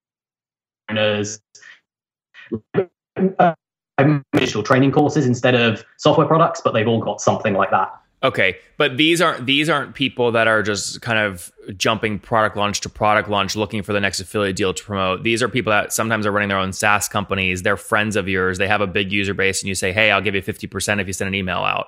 owners, 0.89 1.39
uh, 3.39 3.53
digital 4.33 4.63
training 4.63 4.91
courses 4.91 5.25
instead 5.25 5.55
of 5.55 5.85
software 5.97 6.27
products, 6.27 6.61
but 6.63 6.73
they've 6.73 6.87
all 6.87 6.99
got 6.99 7.21
something 7.21 7.53
like 7.53 7.69
that. 7.71 7.91
Okay, 8.23 8.57
but 8.77 8.97
these 8.97 9.19
aren't 9.19 9.47
these 9.47 9.67
aren't 9.67 9.95
people 9.95 10.31
that 10.33 10.47
are 10.47 10.61
just 10.61 11.01
kind 11.01 11.17
of 11.17 11.51
jumping 11.75 12.19
product 12.19 12.55
launch 12.55 12.81
to 12.81 12.89
product 12.89 13.29
launch, 13.29 13.55
looking 13.55 13.81
for 13.81 13.93
the 13.93 13.99
next 13.99 14.19
affiliate 14.19 14.55
deal 14.55 14.75
to 14.75 14.83
promote. 14.83 15.23
These 15.23 15.41
are 15.41 15.49
people 15.49 15.71
that 15.71 15.91
sometimes 15.91 16.27
are 16.27 16.31
running 16.31 16.49
their 16.49 16.59
own 16.59 16.71
SaaS 16.71 17.07
companies. 17.07 17.63
They're 17.63 17.77
friends 17.77 18.15
of 18.15 18.27
yours. 18.27 18.59
They 18.59 18.67
have 18.67 18.81
a 18.81 18.87
big 18.87 19.11
user 19.11 19.33
base, 19.33 19.63
and 19.63 19.69
you 19.69 19.75
say, 19.75 19.91
"Hey, 19.91 20.11
I'll 20.11 20.21
give 20.21 20.35
you 20.35 20.41
fifty 20.43 20.67
percent 20.67 21.01
if 21.01 21.07
you 21.07 21.13
send 21.13 21.29
an 21.29 21.35
email 21.35 21.59
out." 21.59 21.87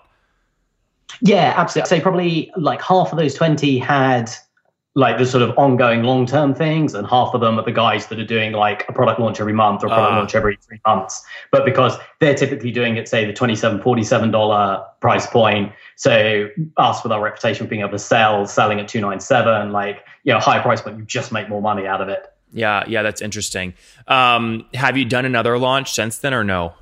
Yeah, 1.21 1.53
absolutely. 1.55 1.89
Say 1.89 2.01
probably 2.01 2.51
like 2.57 2.81
half 2.81 3.11
of 3.11 3.19
those 3.19 3.35
twenty 3.35 3.77
had 3.77 4.31
like 4.95 5.17
the 5.17 5.25
sort 5.25 5.41
of 5.41 5.57
ongoing 5.57 6.03
long 6.03 6.25
term 6.25 6.53
things, 6.53 6.93
and 6.93 7.07
half 7.07 7.33
of 7.33 7.41
them 7.41 7.57
are 7.57 7.65
the 7.65 7.71
guys 7.71 8.07
that 8.07 8.19
are 8.19 8.25
doing 8.25 8.51
like 8.51 8.85
a 8.88 8.93
product 8.93 9.19
launch 9.19 9.39
every 9.39 9.53
month 9.53 9.83
or 9.83 9.88
a 9.88 9.89
product 9.89 10.13
uh, 10.13 10.17
launch 10.17 10.35
every 10.35 10.57
three 10.57 10.79
months. 10.85 11.23
But 11.51 11.65
because 11.65 11.97
they're 12.19 12.35
typically 12.35 12.71
doing 12.71 12.97
it, 12.97 13.07
say 13.07 13.25
the 13.25 13.33
$27, 13.33 13.81
$47 13.81 14.85
price 15.01 15.25
point. 15.25 15.71
So 15.95 16.50
us 16.77 17.01
with 17.03 17.12
our 17.12 17.23
reputation 17.23 17.63
of 17.63 17.69
being 17.69 17.81
able 17.81 17.91
to 17.91 18.00
sell, 18.00 18.45
selling 18.45 18.79
at 18.79 18.88
297, 18.88 19.71
like, 19.71 20.05
you 20.23 20.33
know, 20.33 20.39
high 20.39 20.59
price 20.59 20.81
point, 20.81 20.97
you 20.97 21.05
just 21.05 21.31
make 21.31 21.50
more 21.50 21.62
money 21.62 21.88
out 21.88 22.01
of 22.01 22.09
it. 22.09 22.27
Yeah, 22.51 22.83
yeah, 22.88 23.01
that's 23.01 23.21
interesting. 23.21 23.73
Um, 24.07 24.67
have 24.75 24.95
you 24.95 25.05
done 25.05 25.25
another 25.25 25.57
launch 25.57 25.91
since 25.93 26.19
then 26.19 26.35
or 26.35 26.43
no? 26.43 26.73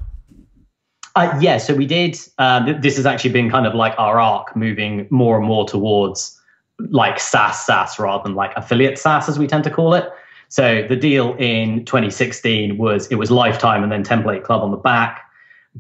Uh, 1.15 1.38
yeah, 1.41 1.58
so 1.58 1.74
we 1.74 1.86
did. 1.86 2.18
Uh, 2.38 2.65
th- 2.65 2.77
this 2.82 2.98
has 2.98 3.06
actually 3.06 3.32
been 3.32 3.50
kind 3.50 3.65
of 3.65 3.74
like 3.74 3.94
our 3.98 4.20
arc 4.20 4.56
moving 4.56 5.08
more 5.10 5.38
and 5.38 5.46
more 5.46 5.65
towards 5.65 6.41
like 6.90 7.20
SaaS 7.20 7.66
SaaS 7.66 8.00
rather 8.00 8.24
than 8.24 8.36
like 8.36 8.54
affiliate 8.56 8.98
SaaS 8.98 9.30
as 9.30 9.38
we 9.38 9.48
tend 9.48 9.64
to 9.66 9.70
call 9.70 9.94
it. 9.94 10.10
So 10.50 10.86
the 10.88 10.96
deal 10.96 11.36
in 11.36 11.86
2016 11.86 12.78
was 12.78 13.08
it 13.08 13.16
was 13.16 13.32
lifetime 13.32 13.84
and 13.84 13.92
then 13.92 14.04
template 14.04 14.44
club 14.44 14.62
on 14.62 14.72
the 14.72 14.78
back. 14.78 15.22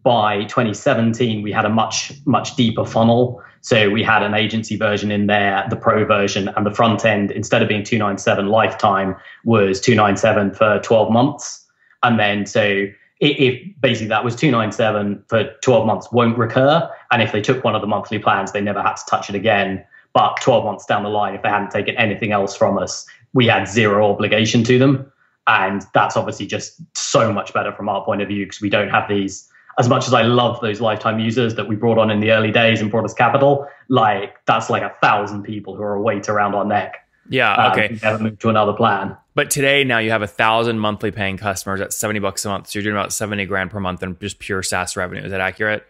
By 0.03 0.45
2017, 0.45 1.41
we 1.41 1.51
had 1.51 1.65
a 1.65 1.69
much 1.69 2.13
much 2.25 2.55
deeper 2.55 2.85
funnel. 2.85 3.41
So 3.59 3.89
we 3.89 4.01
had 4.03 4.23
an 4.23 4.33
agency 4.33 4.77
version 4.77 5.11
in 5.11 5.27
there, 5.27 5.65
the 5.69 5.75
pro 5.75 6.05
version, 6.05 6.47
and 6.49 6.65
the 6.65 6.71
front 6.71 7.03
end 7.05 7.31
instead 7.31 7.61
of 7.61 7.67
being 7.67 7.83
297 7.83 8.47
lifetime 8.47 9.15
was 9.43 9.81
297 9.81 10.53
for 10.53 10.79
12 10.79 11.11
months. 11.11 11.65
And 12.01 12.17
then 12.17 12.45
so 12.45 12.87
if 13.21 13.61
basically 13.79 14.07
that 14.07 14.23
was 14.23 14.35
297 14.35 15.23
for 15.27 15.43
12 15.61 15.85
months 15.85 16.11
won't 16.11 16.37
recur 16.37 16.89
and 17.11 17.21
if 17.21 17.31
they 17.31 17.39
took 17.39 17.63
one 17.63 17.75
of 17.75 17.81
the 17.81 17.87
monthly 17.87 18.17
plans 18.17 18.51
they 18.51 18.61
never 18.61 18.81
had 18.81 18.95
to 18.95 19.05
touch 19.07 19.29
it 19.29 19.35
again 19.35 19.85
but 20.13 20.37
12 20.41 20.65
months 20.65 20.85
down 20.85 21.03
the 21.03 21.09
line, 21.09 21.35
if 21.35 21.41
they 21.41 21.49
hadn't 21.49 21.71
taken 21.71 21.95
anything 21.97 22.31
else 22.31 22.55
from 22.55 22.77
us, 22.77 23.05
we 23.33 23.47
had 23.47 23.65
zero 23.65 24.09
obligation 24.11 24.63
to 24.65 24.77
them. 24.77 25.11
And 25.47 25.83
that's 25.93 26.15
obviously 26.15 26.45
just 26.45 26.81
so 26.95 27.31
much 27.31 27.53
better 27.53 27.71
from 27.71 27.89
our 27.89 28.03
point 28.03 28.21
of 28.21 28.27
view 28.27 28.45
because 28.45 28.61
we 28.61 28.69
don't 28.69 28.89
have 28.89 29.07
these. 29.09 29.47
As 29.79 29.87
much 29.87 30.05
as 30.05 30.13
I 30.13 30.23
love 30.23 30.59
those 30.61 30.81
lifetime 30.81 31.19
users 31.19 31.55
that 31.55 31.67
we 31.67 31.75
brought 31.75 31.97
on 31.97 32.11
in 32.11 32.19
the 32.19 32.31
early 32.31 32.51
days 32.51 32.81
and 32.81 32.91
brought 32.91 33.05
us 33.05 33.13
capital, 33.13 33.67
like 33.87 34.35
that's 34.45 34.69
like 34.69 34.83
a 34.83 34.93
thousand 35.01 35.43
people 35.43 35.75
who 35.75 35.81
are 35.81 35.95
a 35.95 36.01
weight 36.01 36.29
around 36.29 36.55
our 36.55 36.65
neck. 36.65 37.07
Yeah. 37.29 37.53
Um, 37.53 37.71
okay. 37.71 37.99
never 38.03 38.21
moved 38.21 38.41
to 38.41 38.49
another 38.49 38.73
plan. 38.73 39.15
But 39.33 39.49
today, 39.49 39.85
now 39.85 39.99
you 39.99 40.11
have 40.11 40.21
a 40.21 40.27
thousand 40.27 40.79
monthly 40.79 41.11
paying 41.11 41.37
customers 41.37 41.79
at 41.79 41.93
seventy 41.93 42.19
bucks 42.19 42.43
a 42.43 42.49
month. 42.49 42.67
So 42.67 42.79
you're 42.79 42.83
doing 42.83 42.97
about 42.97 43.13
seventy 43.13 43.45
grand 43.45 43.71
per 43.71 43.79
month 43.79 44.03
in 44.03 44.17
just 44.19 44.39
pure 44.39 44.61
SaaS 44.61 44.97
revenue. 44.97 45.23
Is 45.23 45.31
that 45.31 45.39
accurate? 45.39 45.85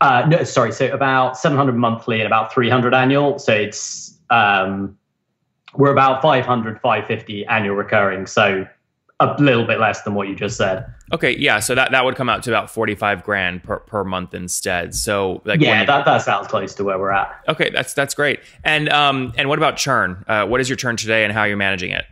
Uh, 0.00 0.26
no, 0.28 0.44
sorry. 0.44 0.72
So 0.72 0.92
about 0.92 1.36
700 1.36 1.76
monthly 1.76 2.20
and 2.20 2.26
about 2.26 2.52
300 2.52 2.94
annual. 2.94 3.38
So 3.38 3.52
it's 3.52 4.16
um, 4.30 4.96
we're 5.74 5.92
about 5.92 6.22
500, 6.22 6.80
550 6.80 7.46
annual 7.46 7.74
recurring. 7.74 8.26
So 8.26 8.66
a 9.20 9.34
little 9.40 9.66
bit 9.66 9.80
less 9.80 10.02
than 10.02 10.14
what 10.14 10.28
you 10.28 10.36
just 10.36 10.56
said. 10.56 10.86
Okay, 11.12 11.36
yeah. 11.36 11.58
So 11.58 11.74
that, 11.74 11.90
that 11.90 12.04
would 12.04 12.14
come 12.14 12.28
out 12.28 12.42
to 12.44 12.50
about 12.50 12.70
45 12.70 13.24
grand 13.24 13.64
per, 13.64 13.80
per 13.80 14.04
month 14.04 14.32
instead. 14.34 14.94
So 14.94 15.42
like 15.44 15.60
yeah, 15.60 15.80
you, 15.80 15.86
that, 15.86 16.04
that 16.04 16.18
sounds 16.18 16.46
close 16.46 16.74
to 16.76 16.84
where 16.84 16.98
we're 16.98 17.10
at. 17.10 17.42
Okay, 17.48 17.70
that's 17.70 17.94
that's 17.94 18.14
great. 18.14 18.40
And 18.62 18.88
um 18.90 19.32
and 19.36 19.48
what 19.48 19.58
about 19.58 19.76
churn? 19.76 20.24
Uh, 20.28 20.46
what 20.46 20.60
is 20.60 20.68
your 20.68 20.76
churn 20.76 20.96
today, 20.96 21.24
and 21.24 21.32
how 21.32 21.40
are 21.40 21.48
you 21.48 21.56
managing 21.56 21.90
it? 21.90 22.04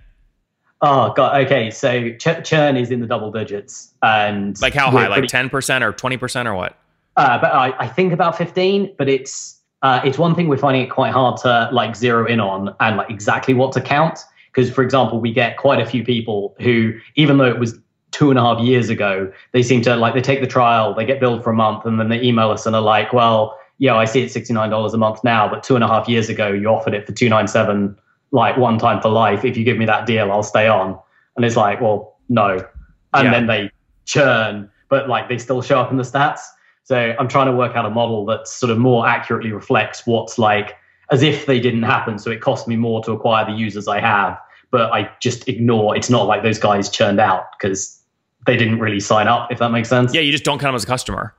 Oh 0.81 1.13
god. 1.15 1.47
Okay, 1.47 1.71
so 1.71 2.11
ch- 2.17 2.43
churn 2.43 2.77
is 2.77 2.91
in 2.91 3.01
the 3.01 3.07
double 3.07 3.31
digits, 3.31 3.93
and 4.03 4.61
like 4.61 4.75
how 4.75 4.91
high? 4.91 5.07
Like 5.07 5.29
10 5.29 5.49
percent 5.49 5.85
or 5.85 5.93
20 5.93 6.17
percent 6.17 6.49
or 6.49 6.55
what? 6.55 6.77
Uh, 7.17 7.39
but 7.39 7.53
I, 7.53 7.75
I 7.79 7.89
think 7.89 8.13
about 8.13 8.37
15, 8.37 8.95
but 8.99 9.09
it's 9.09 9.61
uh, 9.83 10.01
it's 10.05 10.19
one 10.19 10.35
thing 10.35 10.49
we're 10.49 10.57
finding 10.57 10.83
it 10.83 10.91
quite 10.91 11.13
hard 11.13 11.37
to 11.39 11.69
like 11.73 11.95
zero 11.95 12.27
in 12.27 12.41
on 12.41 12.75
and 12.81 12.97
like 12.97 13.11
exactly 13.11 13.55
what 13.55 13.73
to 13.73 13.81
count. 13.81 14.21
Because 14.53 14.71
for 14.73 14.83
example, 14.83 15.21
we 15.21 15.33
get 15.33 15.59
quite 15.59 15.81
a 15.81 15.87
few 15.87 16.03
people 16.03 16.57
who, 16.61 16.95
even 17.15 17.39
though 17.39 17.45
it 17.45 17.59
was 17.59 17.79
two 18.11 18.31
and 18.31 18.39
a 18.39 18.43
half 18.43 18.59
years 18.61 18.89
ago, 18.89 19.31
they 19.53 19.63
seem 19.63 19.83
to 19.83 19.95
like 19.97 20.15
they 20.15 20.23
take 20.23 20.41
the 20.41 20.47
trial, 20.47 20.95
they 20.95 21.05
get 21.05 21.21
billed 21.21 21.45
for 21.45 21.51
a 21.51 21.55
month, 21.55 21.85
and 21.85 22.01
then 22.01 22.09
they 22.09 22.21
email 22.23 22.51
us 22.51 22.65
and 22.65 22.75
are 22.75 22.83
like, 22.83 23.13
well, 23.13 23.59
yeah, 23.79 23.95
I 23.95 24.07
see 24.07 24.23
it's 24.23 24.33
sixty 24.33 24.55
nine 24.55 24.71
dollars 24.71 24.95
a 24.95 24.99
month 24.99 25.23
now, 25.23 25.49
but 25.49 25.63
two 25.63 25.75
and 25.75 25.85
a 25.85 25.89
half 25.89 26.09
years 26.09 26.29
ago 26.29 26.49
you 26.49 26.69
offered 26.69 26.95
it 26.95 27.07
for 27.07 27.13
two 27.13 27.29
nine 27.29 27.47
seven, 27.47 27.97
like 28.31 28.57
one 28.57 28.79
time 28.79 29.03
for 29.03 29.11
life. 29.11 29.45
If 29.45 29.57
you 29.57 29.65
give 29.65 29.77
me 29.77 29.85
that 29.85 30.07
deal, 30.07 30.33
I'll 30.33 30.43
stay 30.43 30.67
on. 30.67 30.99
And 31.37 31.45
it's 31.45 31.57
like, 31.57 31.83
well, 31.83 32.17
no, 32.31 32.67
and 33.13 33.25
yeah. 33.27 33.31
then 33.31 33.47
they 33.47 33.71
churn, 34.07 34.71
but 34.89 35.09
like 35.09 35.29
they 35.29 35.37
still 35.37 35.61
show 35.61 35.79
up 35.79 35.91
in 35.91 35.99
the 35.99 36.03
stats. 36.03 36.41
So 36.87 37.17
I'm 37.19 37.27
trying 37.27 37.47
to 37.47 37.53
work 37.53 37.75
out 37.75 37.85
a 37.85 37.91
model 37.91 38.25
that 38.27 38.47
sort 38.47 38.71
of 38.71 38.79
more 38.79 39.09
accurately 39.09 39.51
reflects 39.51 40.07
what's 40.07 40.39
like 40.39 40.77
as 41.11 41.21
if 41.21 41.47
they 41.47 41.59
didn't 41.59 41.83
happen. 41.83 42.17
So 42.17 42.31
it 42.31 42.41
costs 42.41 42.69
me 42.69 42.77
more 42.77 43.03
to 43.03 43.11
acquire 43.11 43.45
the 43.45 43.59
users 43.59 43.89
I 43.89 43.99
have, 43.99 44.39
but 44.71 44.93
I 44.93 45.11
just 45.21 45.49
ignore. 45.49 45.97
It's 45.97 46.09
not 46.11 46.29
like 46.29 46.45
those 46.45 46.61
guys 46.61 46.89
churned 46.89 47.19
out 47.19 47.47
because 47.59 48.01
they 48.47 48.57
didn't 48.57 48.79
really 48.79 49.01
sign 49.01 49.27
up. 49.27 49.51
If 49.51 49.59
that 49.59 49.71
makes 49.71 49.89
sense. 49.89 50.15
Yeah, 50.15 50.21
you 50.21 50.31
just 50.31 50.45
don't 50.45 50.61
count 50.61 50.69
them 50.69 50.77
as 50.77 50.85
a 50.85 50.87
customer. 50.87 51.35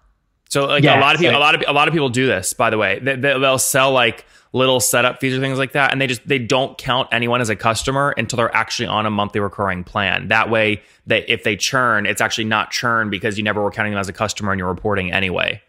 So 0.49 0.65
like 0.65 0.83
yeah, 0.83 0.99
a 0.99 1.01
lot 1.01 1.15
of 1.15 1.21
people, 1.21 1.33
so, 1.33 1.39
a 1.39 1.41
lot 1.41 1.55
of 1.55 1.63
a 1.67 1.73
lot 1.73 1.87
of 1.87 1.93
people 1.93 2.09
do 2.09 2.25
this. 2.25 2.53
By 2.53 2.69
the 2.69 2.77
way, 2.77 2.99
they, 2.99 3.15
they'll 3.15 3.59
sell 3.59 3.91
like 3.91 4.25
little 4.53 4.79
setup 4.79 5.19
fees 5.19 5.37
or 5.37 5.39
things 5.39 5.57
like 5.57 5.73
that 5.73 5.91
and 5.91 6.01
they 6.01 6.07
just 6.07 6.25
they 6.27 6.39
don't 6.39 6.77
count 6.77 7.07
anyone 7.11 7.41
as 7.41 7.49
a 7.49 7.55
customer 7.55 8.13
until 8.17 8.37
they're 8.37 8.55
actually 8.55 8.87
on 8.87 9.05
a 9.05 9.09
monthly 9.09 9.39
recurring 9.39 9.83
plan. 9.83 10.27
That 10.29 10.49
way 10.49 10.81
that 11.05 11.31
if 11.31 11.43
they 11.43 11.55
churn 11.55 12.05
it's 12.05 12.21
actually 12.21 12.45
not 12.45 12.71
churn 12.71 13.09
because 13.09 13.37
you 13.37 13.43
never 13.43 13.61
were 13.61 13.71
counting 13.71 13.93
them 13.93 13.99
as 13.99 14.09
a 14.09 14.13
customer 14.13 14.51
and 14.51 14.59
you're 14.59 14.67
reporting 14.67 15.11
anyway. 15.11 15.61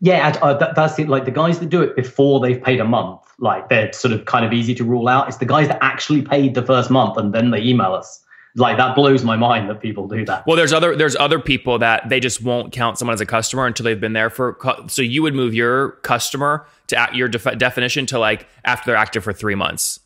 Yeah 0.00 0.38
uh, 0.42 0.54
that, 0.54 0.74
that's 0.74 0.98
it. 0.98 1.08
Like 1.08 1.24
the 1.24 1.30
guys 1.30 1.58
that 1.60 1.68
do 1.68 1.82
it 1.82 1.96
before 1.96 2.40
they've 2.40 2.62
paid 2.62 2.80
a 2.80 2.84
month 2.84 3.20
like 3.38 3.68
they're 3.68 3.92
sort 3.92 4.12
of 4.12 4.24
kind 4.24 4.44
of 4.44 4.52
easy 4.52 4.74
to 4.74 4.84
rule 4.84 5.08
out. 5.08 5.28
It's 5.28 5.36
the 5.36 5.46
guys 5.46 5.68
that 5.68 5.78
actually 5.82 6.22
paid 6.22 6.54
the 6.54 6.62
first 6.62 6.90
month 6.90 7.16
and 7.16 7.32
then 7.32 7.50
they 7.50 7.62
email 7.62 7.94
us 7.94 8.24
like 8.54 8.76
that 8.76 8.94
blows 8.94 9.24
my 9.24 9.36
mind 9.36 9.68
that 9.70 9.80
people 9.80 10.08
do 10.08 10.24
that. 10.24 10.46
Well, 10.46 10.56
there's 10.56 10.72
other 10.72 10.96
there's 10.96 11.16
other 11.16 11.38
people 11.38 11.78
that 11.78 12.08
they 12.08 12.20
just 12.20 12.42
won't 12.42 12.72
count 12.72 12.98
someone 12.98 13.14
as 13.14 13.20
a 13.20 13.26
customer 13.26 13.66
until 13.66 13.84
they've 13.84 14.00
been 14.00 14.12
there 14.12 14.30
for. 14.30 14.56
So 14.88 15.02
you 15.02 15.22
would 15.22 15.34
move 15.34 15.54
your 15.54 15.92
customer 16.02 16.66
to 16.88 17.08
your 17.12 17.28
def- 17.28 17.58
definition 17.58 18.06
to 18.06 18.18
like 18.18 18.46
after 18.64 18.90
they're 18.90 18.96
active 18.96 19.24
for 19.24 19.32
three 19.32 19.54
months. 19.54 20.00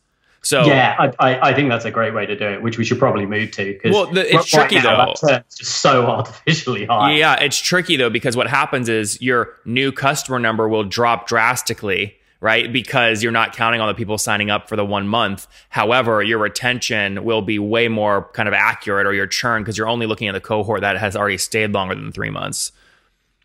So 0.44 0.64
yeah, 0.64 1.12
I, 1.20 1.50
I, 1.50 1.54
think 1.54 1.68
that's 1.68 1.84
a 1.84 1.90
great 1.92 2.12
way 2.12 2.26
to 2.26 2.34
do 2.34 2.44
it, 2.44 2.62
which 2.62 2.76
we 2.76 2.84
should 2.84 2.98
probably 2.98 3.26
move 3.26 3.52
to. 3.52 3.78
Well, 3.84 4.06
the, 4.06 4.22
it's 4.22 4.52
right 4.52 4.68
tricky 4.68 4.84
now, 4.84 5.14
though. 5.14 5.28
It's 5.28 5.56
just 5.56 5.76
so 5.76 6.04
artificially 6.08 6.84
high. 6.84 7.14
Yeah, 7.14 7.40
it's 7.40 7.58
tricky 7.58 7.96
though 7.96 8.10
because 8.10 8.36
what 8.36 8.48
happens 8.48 8.88
is 8.88 9.22
your 9.22 9.54
new 9.64 9.92
customer 9.92 10.40
number 10.40 10.68
will 10.68 10.82
drop 10.82 11.28
drastically 11.28 12.16
right? 12.42 12.72
Because 12.72 13.22
you're 13.22 13.32
not 13.32 13.54
counting 13.54 13.80
on 13.80 13.86
the 13.86 13.94
people 13.94 14.18
signing 14.18 14.50
up 14.50 14.68
for 14.68 14.74
the 14.74 14.84
one 14.84 15.06
month. 15.06 15.46
However, 15.68 16.24
your 16.24 16.38
retention 16.38 17.24
will 17.24 17.40
be 17.40 17.60
way 17.60 17.86
more 17.86 18.28
kind 18.34 18.48
of 18.48 18.52
accurate 18.52 19.06
or 19.06 19.14
your 19.14 19.28
churn 19.28 19.62
because 19.62 19.78
you're 19.78 19.86
only 19.86 20.06
looking 20.06 20.26
at 20.26 20.32
the 20.32 20.40
cohort 20.40 20.80
that 20.80 20.98
has 20.98 21.14
already 21.14 21.38
stayed 21.38 21.70
longer 21.70 21.94
than 21.94 22.10
three 22.10 22.30
months. 22.30 22.72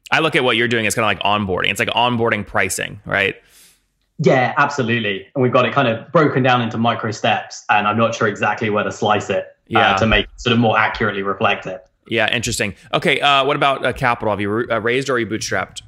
I 0.10 0.20
look 0.20 0.36
at 0.36 0.44
what 0.44 0.58
you're 0.58 0.68
doing 0.68 0.88
as 0.88 0.96
kind 0.96 1.04
of 1.04 1.24
like 1.24 1.40
onboarding. 1.40 1.70
It's 1.70 1.80
like 1.80 1.90
onboarding 1.90 2.46
pricing, 2.48 3.00
right? 3.06 3.36
Yeah, 4.18 4.56
absolutely. 4.58 5.28
And 5.36 5.44
we've 5.44 5.54
got 5.54 5.66
it 5.66 5.74
kind 5.74 5.88
of 5.88 6.12
broken 6.12 6.42
down 6.42 6.64
into 6.64 6.80
micro 6.80 7.12
steps, 7.12 7.64
and 7.70 7.88
I'm 7.88 7.98
not 7.98 8.16
sure 8.16 8.28
exactly 8.28 8.72
where 8.72 8.84
to 8.84 8.92
slice 8.92 9.30
it 9.30 9.46
uh, 9.46 9.52
yeah. 9.68 9.92
Uh, 9.92 9.98
to 10.00 10.08
make 10.08 10.26
sort 10.38 10.54
of 10.54 10.60
more 10.60 10.76
accurately 10.76 11.22
reflect 11.22 11.68
it. 11.68 11.86
Yeah, 12.08 12.34
interesting. 12.34 12.74
Okay, 12.96 13.22
uh, 13.22 13.46
what 13.46 13.58
about 13.58 13.86
uh, 13.86 13.94
capital? 13.94 14.32
Have 14.32 14.42
you 14.42 14.66
uh, 14.72 14.82
raised 14.82 15.10
or 15.10 15.14
are 15.14 15.20
you 15.20 15.28
bootstrapped? 15.28 15.84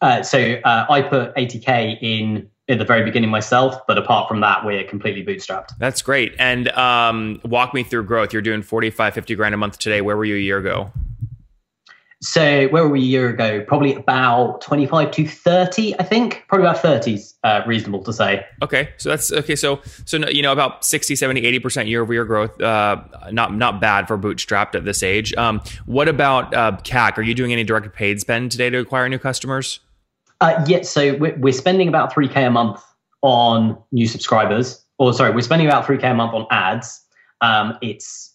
Uh, 0.00 0.22
so 0.22 0.54
uh, 0.64 0.86
I 0.88 1.02
put 1.02 1.34
80k 1.34 1.98
in 2.00 2.48
at 2.68 2.78
the 2.78 2.84
very 2.84 3.02
beginning 3.02 3.30
myself, 3.30 3.74
but 3.86 3.96
apart 3.96 4.28
from 4.28 4.40
that, 4.40 4.64
we're 4.64 4.84
completely 4.84 5.24
bootstrapped. 5.24 5.70
That's 5.78 6.02
great. 6.02 6.34
And 6.38 6.68
um, 6.70 7.40
walk 7.44 7.72
me 7.72 7.82
through 7.82 8.04
growth. 8.04 8.32
You're 8.32 8.42
doing 8.42 8.62
45, 8.62 9.14
50 9.14 9.34
grand 9.34 9.54
a 9.54 9.58
month 9.58 9.78
today. 9.78 10.02
Where 10.02 10.16
were 10.16 10.26
you 10.26 10.36
a 10.36 10.40
year 10.40 10.58
ago? 10.58 10.92
So 12.20 12.66
where 12.68 12.82
were 12.82 12.90
we 12.90 13.00
a 13.00 13.04
year 13.04 13.28
ago? 13.28 13.64
Probably 13.64 13.94
about 13.94 14.60
25 14.60 15.12
to 15.12 15.26
30, 15.26 16.00
I 16.00 16.02
think. 16.02 16.44
Probably 16.48 16.66
about 16.66 16.82
30s 16.82 17.34
uh, 17.44 17.62
reasonable 17.64 18.02
to 18.02 18.12
say. 18.12 18.44
Okay. 18.60 18.88
So 18.96 19.08
that's 19.08 19.30
okay. 19.32 19.54
So, 19.54 19.80
so, 20.04 20.28
you 20.28 20.42
know, 20.42 20.50
about 20.50 20.84
60, 20.84 21.14
70, 21.14 21.42
80% 21.60 21.88
year 21.88 22.02
over 22.02 22.12
year 22.12 22.24
growth. 22.24 22.60
Uh, 22.60 23.02
not, 23.30 23.54
not 23.54 23.80
bad 23.80 24.08
for 24.08 24.18
bootstrapped 24.18 24.74
at 24.74 24.84
this 24.84 25.04
age. 25.04 25.32
Um, 25.34 25.62
what 25.86 26.08
about 26.08 26.52
uh, 26.52 26.76
CAC? 26.82 27.18
Are 27.18 27.22
you 27.22 27.34
doing 27.34 27.52
any 27.52 27.62
direct 27.62 27.94
paid 27.94 28.20
spend 28.20 28.50
today 28.50 28.68
to 28.68 28.78
acquire 28.78 29.08
new 29.08 29.18
customers? 29.18 29.78
Uh, 30.40 30.64
yeah, 30.68 30.82
so 30.82 31.16
we're, 31.16 31.36
we're 31.38 31.52
spending 31.52 31.88
about 31.88 32.12
3K 32.12 32.46
a 32.46 32.50
month 32.50 32.80
on 33.22 33.76
new 33.90 34.06
subscribers, 34.06 34.84
or 34.98 35.12
sorry, 35.12 35.34
we're 35.34 35.40
spending 35.40 35.66
about 35.66 35.84
3K 35.84 36.12
a 36.12 36.14
month 36.14 36.34
on 36.34 36.46
ads. 36.50 37.04
Um, 37.40 37.76
it's 37.82 38.34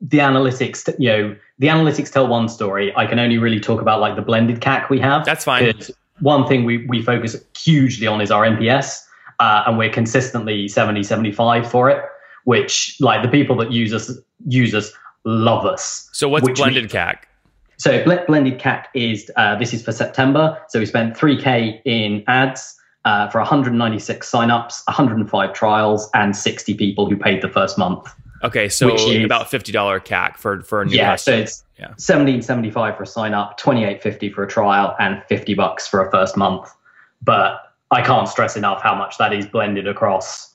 the 0.00 0.18
analytics, 0.18 0.92
you 0.98 1.08
know, 1.08 1.36
the 1.58 1.68
analytics 1.68 2.12
tell 2.12 2.26
one 2.26 2.48
story. 2.48 2.94
I 2.96 3.06
can 3.06 3.18
only 3.18 3.38
really 3.38 3.60
talk 3.60 3.80
about 3.80 4.00
like 4.00 4.16
the 4.16 4.22
blended 4.22 4.60
CAC 4.60 4.90
we 4.90 5.00
have. 5.00 5.24
That's 5.24 5.44
fine. 5.44 5.72
One 6.20 6.46
thing 6.46 6.64
we, 6.64 6.86
we 6.86 7.02
focus 7.02 7.36
hugely 7.56 8.06
on 8.06 8.20
is 8.20 8.30
our 8.30 8.44
NPS, 8.44 9.02
uh, 9.38 9.64
and 9.66 9.78
we're 9.78 9.90
consistently 9.90 10.66
70, 10.68 11.02
75 11.02 11.70
for 11.70 11.90
it, 11.90 12.02
which 12.44 12.96
like 13.00 13.22
the 13.22 13.28
people 13.28 13.56
that 13.56 13.70
use 13.70 13.92
us, 13.92 14.10
use 14.46 14.74
us 14.74 14.92
love 15.24 15.66
us. 15.66 16.08
So 16.12 16.28
what's 16.28 16.48
blended 16.48 16.90
CAC? 16.90 17.24
So 17.78 18.02
blended 18.04 18.58
CAC 18.58 18.86
is 18.94 19.30
uh, 19.36 19.56
this 19.56 19.74
is 19.74 19.84
for 19.84 19.92
September. 19.92 20.58
So 20.68 20.78
we 20.78 20.86
spent 20.86 21.16
3K 21.16 21.82
in 21.84 22.24
ads 22.26 22.74
uh, 23.04 23.28
for 23.28 23.38
196 23.38 24.30
signups, 24.30 24.82
105 24.86 25.52
trials, 25.52 26.10
and 26.14 26.34
60 26.34 26.74
people 26.74 27.08
who 27.08 27.16
paid 27.16 27.42
the 27.42 27.48
first 27.48 27.78
month. 27.78 28.08
Okay, 28.44 28.68
so 28.68 28.94
is, 28.94 29.24
about 29.24 29.50
fifty 29.50 29.72
dollar 29.72 29.98
CAC 29.98 30.36
for 30.36 30.60
for 30.62 30.82
a 30.82 30.86
new 30.86 30.96
yeah, 30.96 31.12
customer. 31.12 31.36
so 31.36 31.42
it's 31.42 31.64
yeah. 31.78 31.94
seventeen 31.96 32.42
seventy 32.42 32.70
five 32.70 32.96
for 32.96 33.04
a 33.04 33.06
sign 33.06 33.32
up, 33.32 33.56
twenty 33.56 33.84
eight 33.84 34.02
fifty 34.02 34.30
for 34.30 34.44
a 34.44 34.48
trial, 34.48 34.94
and 34.98 35.22
fifty 35.28 35.54
bucks 35.54 35.88
for 35.88 36.06
a 36.06 36.10
first 36.10 36.36
month. 36.36 36.68
But 37.22 37.72
I 37.90 38.02
can't 38.02 38.28
stress 38.28 38.56
enough 38.56 38.82
how 38.82 38.94
much 38.94 39.16
that 39.18 39.32
is 39.32 39.46
blended 39.46 39.88
across 39.88 40.54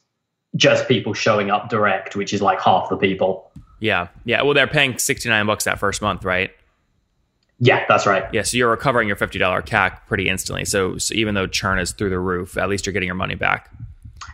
just 0.55 0.87
people 0.87 1.13
showing 1.13 1.49
up 1.49 1.69
direct, 1.69 2.15
which 2.15 2.33
is 2.33 2.41
like 2.41 2.61
half 2.61 2.89
the 2.89 2.97
people. 2.97 3.51
Yeah, 3.79 4.09
yeah. 4.25 4.43
Well, 4.43 4.53
they're 4.53 4.67
paying 4.67 4.97
sixty 4.99 5.29
nine 5.29 5.47
bucks 5.47 5.63
that 5.63 5.79
first 5.79 6.01
month, 6.01 6.23
right? 6.23 6.51
Yeah, 7.63 7.85
that's 7.87 8.07
right. 8.07 8.23
Yeah, 8.33 8.41
so 8.41 8.57
you're 8.57 8.71
recovering 8.71 9.07
your 9.07 9.15
fifty 9.15 9.37
dollar 9.37 9.61
CAC 9.61 9.99
pretty 10.07 10.27
instantly. 10.27 10.65
So, 10.65 10.97
so 10.97 11.13
even 11.13 11.35
though 11.35 11.45
churn 11.45 11.77
is 11.77 11.91
through 11.91 12.09
the 12.09 12.19
roof, 12.19 12.57
at 12.57 12.67
least 12.67 12.87
you're 12.87 12.93
getting 12.93 13.07
your 13.07 13.15
money 13.15 13.35
back. 13.35 13.69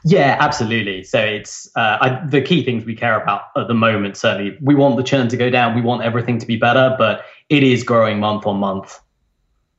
Yeah, 0.06 0.38
absolutely. 0.40 1.04
So 1.04 1.20
it's 1.20 1.70
uh, 1.76 1.98
I, 2.00 2.26
the 2.26 2.42
key 2.42 2.64
things 2.64 2.86
we 2.86 2.96
care 2.96 3.22
about 3.22 3.44
at 3.58 3.68
the 3.68 3.74
moment. 3.74 4.16
Certainly, 4.16 4.58
we 4.62 4.76
want 4.76 4.96
the 4.96 5.04
churn 5.04 5.28
to 5.28 5.36
go 5.36 5.50
down. 5.50 5.76
We 5.76 5.82
want 5.82 6.04
everything 6.04 6.40
to 6.40 6.48
be 6.48 6.56
better, 6.56 6.96
but 6.98 7.26
it 7.50 7.64
is 7.64 7.84
growing 7.84 8.22
month 8.22 8.46
on 8.46 8.58
month. 8.58 8.98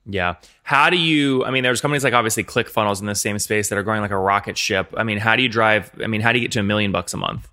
Yeah. 0.04 0.34
How 0.62 0.90
do 0.90 0.98
you? 0.98 1.42
I 1.46 1.50
mean, 1.50 1.62
there's 1.62 1.80
companies 1.80 2.04
like 2.04 2.12
obviously 2.12 2.44
ClickFunnels 2.44 3.00
in 3.00 3.06
the 3.06 3.14
same 3.14 3.38
space 3.38 3.70
that 3.70 3.78
are 3.78 3.82
growing 3.82 4.02
like 4.02 4.10
a 4.10 4.18
rocket 4.18 4.58
ship. 4.58 4.92
I 4.94 5.04
mean, 5.04 5.16
how 5.16 5.36
do 5.36 5.42
you 5.42 5.48
drive? 5.48 5.90
I 6.02 6.06
mean, 6.06 6.20
how 6.20 6.32
do 6.32 6.38
you 6.38 6.44
get 6.44 6.52
to 6.52 6.60
a 6.60 6.64
million 6.64 6.92
bucks 6.92 7.14
a 7.14 7.16
month? 7.16 7.48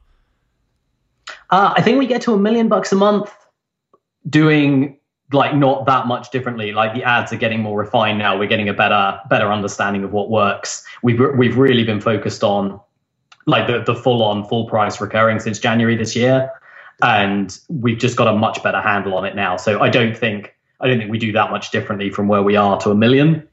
Uh, 1.50 1.74
I 1.78 1.82
think 1.82 2.00
we 2.00 2.06
get 2.06 2.22
to 2.24 2.34
a 2.34 2.38
million 2.38 2.68
bucks 2.68 2.92
a 2.92 2.96
month 2.96 3.34
doing 4.30 4.98
like 5.32 5.56
not 5.56 5.86
that 5.86 6.08
much 6.08 6.32
differently. 6.32 6.72
Like 6.72 6.94
the 6.94 7.04
ads 7.04 7.34
are 7.34 7.38
getting 7.38 7.62
more 7.62 7.78
refined 7.78 8.20
now. 8.20 8.38
We're 8.38 8.48
getting 8.48 8.70
a 8.70 8.74
better 8.74 9.20
better 9.30 9.52
understanding 9.52 10.04
of 10.04 10.12
what 10.12 10.30
works. 10.30 10.86
We've 11.04 11.20
we've 11.38 11.58
really 11.58 11.84
been 11.84 12.02
focused 12.02 12.44
on 12.44 12.80
like 13.48 13.68
the 13.68 13.84
the 13.84 13.96
full 13.96 14.24
on 14.24 14.46
full 14.46 14.68
price 14.68 15.02
recurring 15.02 15.40
since 15.40 15.60
January 15.60 15.96
this 15.96 16.16
year, 16.16 16.52
and 17.02 17.58
we've 17.70 17.98
just 17.98 18.18
got 18.18 18.28
a 18.28 18.34
much 18.34 18.62
better 18.64 18.82
handle 18.82 19.16
on 19.16 19.26
it 19.26 19.36
now. 19.36 19.58
So 19.58 19.82
I 19.82 19.90
don't 19.90 20.16
think 20.16 20.56
I 20.80 20.88
don't 20.88 21.00
think 21.00 21.12
we 21.12 21.18
do 21.18 21.32
that 21.32 21.52
much 21.52 21.72
differently 21.72 22.10
from 22.10 22.28
where 22.28 22.44
we 22.44 22.56
are 22.56 22.80
to 22.82 22.92
a 22.92 22.96
million. 22.96 23.48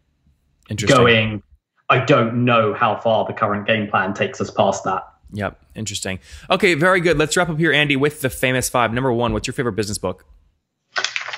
Interesting. 0.68 0.96
Going, 0.96 1.42
I 1.88 2.04
don't 2.04 2.44
know 2.44 2.74
how 2.74 2.96
far 2.96 3.26
the 3.26 3.32
current 3.32 3.66
game 3.66 3.88
plan 3.88 4.14
takes 4.14 4.40
us 4.40 4.50
past 4.50 4.84
that. 4.84 5.06
Yep, 5.32 5.58
interesting. 5.74 6.18
Okay, 6.50 6.74
very 6.74 7.00
good. 7.00 7.16
Let's 7.16 7.36
wrap 7.36 7.48
up 7.48 7.58
here, 7.58 7.72
Andy, 7.72 7.96
with 7.96 8.20
the 8.20 8.28
famous 8.28 8.68
five. 8.68 8.92
Number 8.92 9.12
one, 9.12 9.32
what's 9.32 9.46
your 9.46 9.54
favorite 9.54 9.72
business 9.72 9.98
book? 9.98 10.26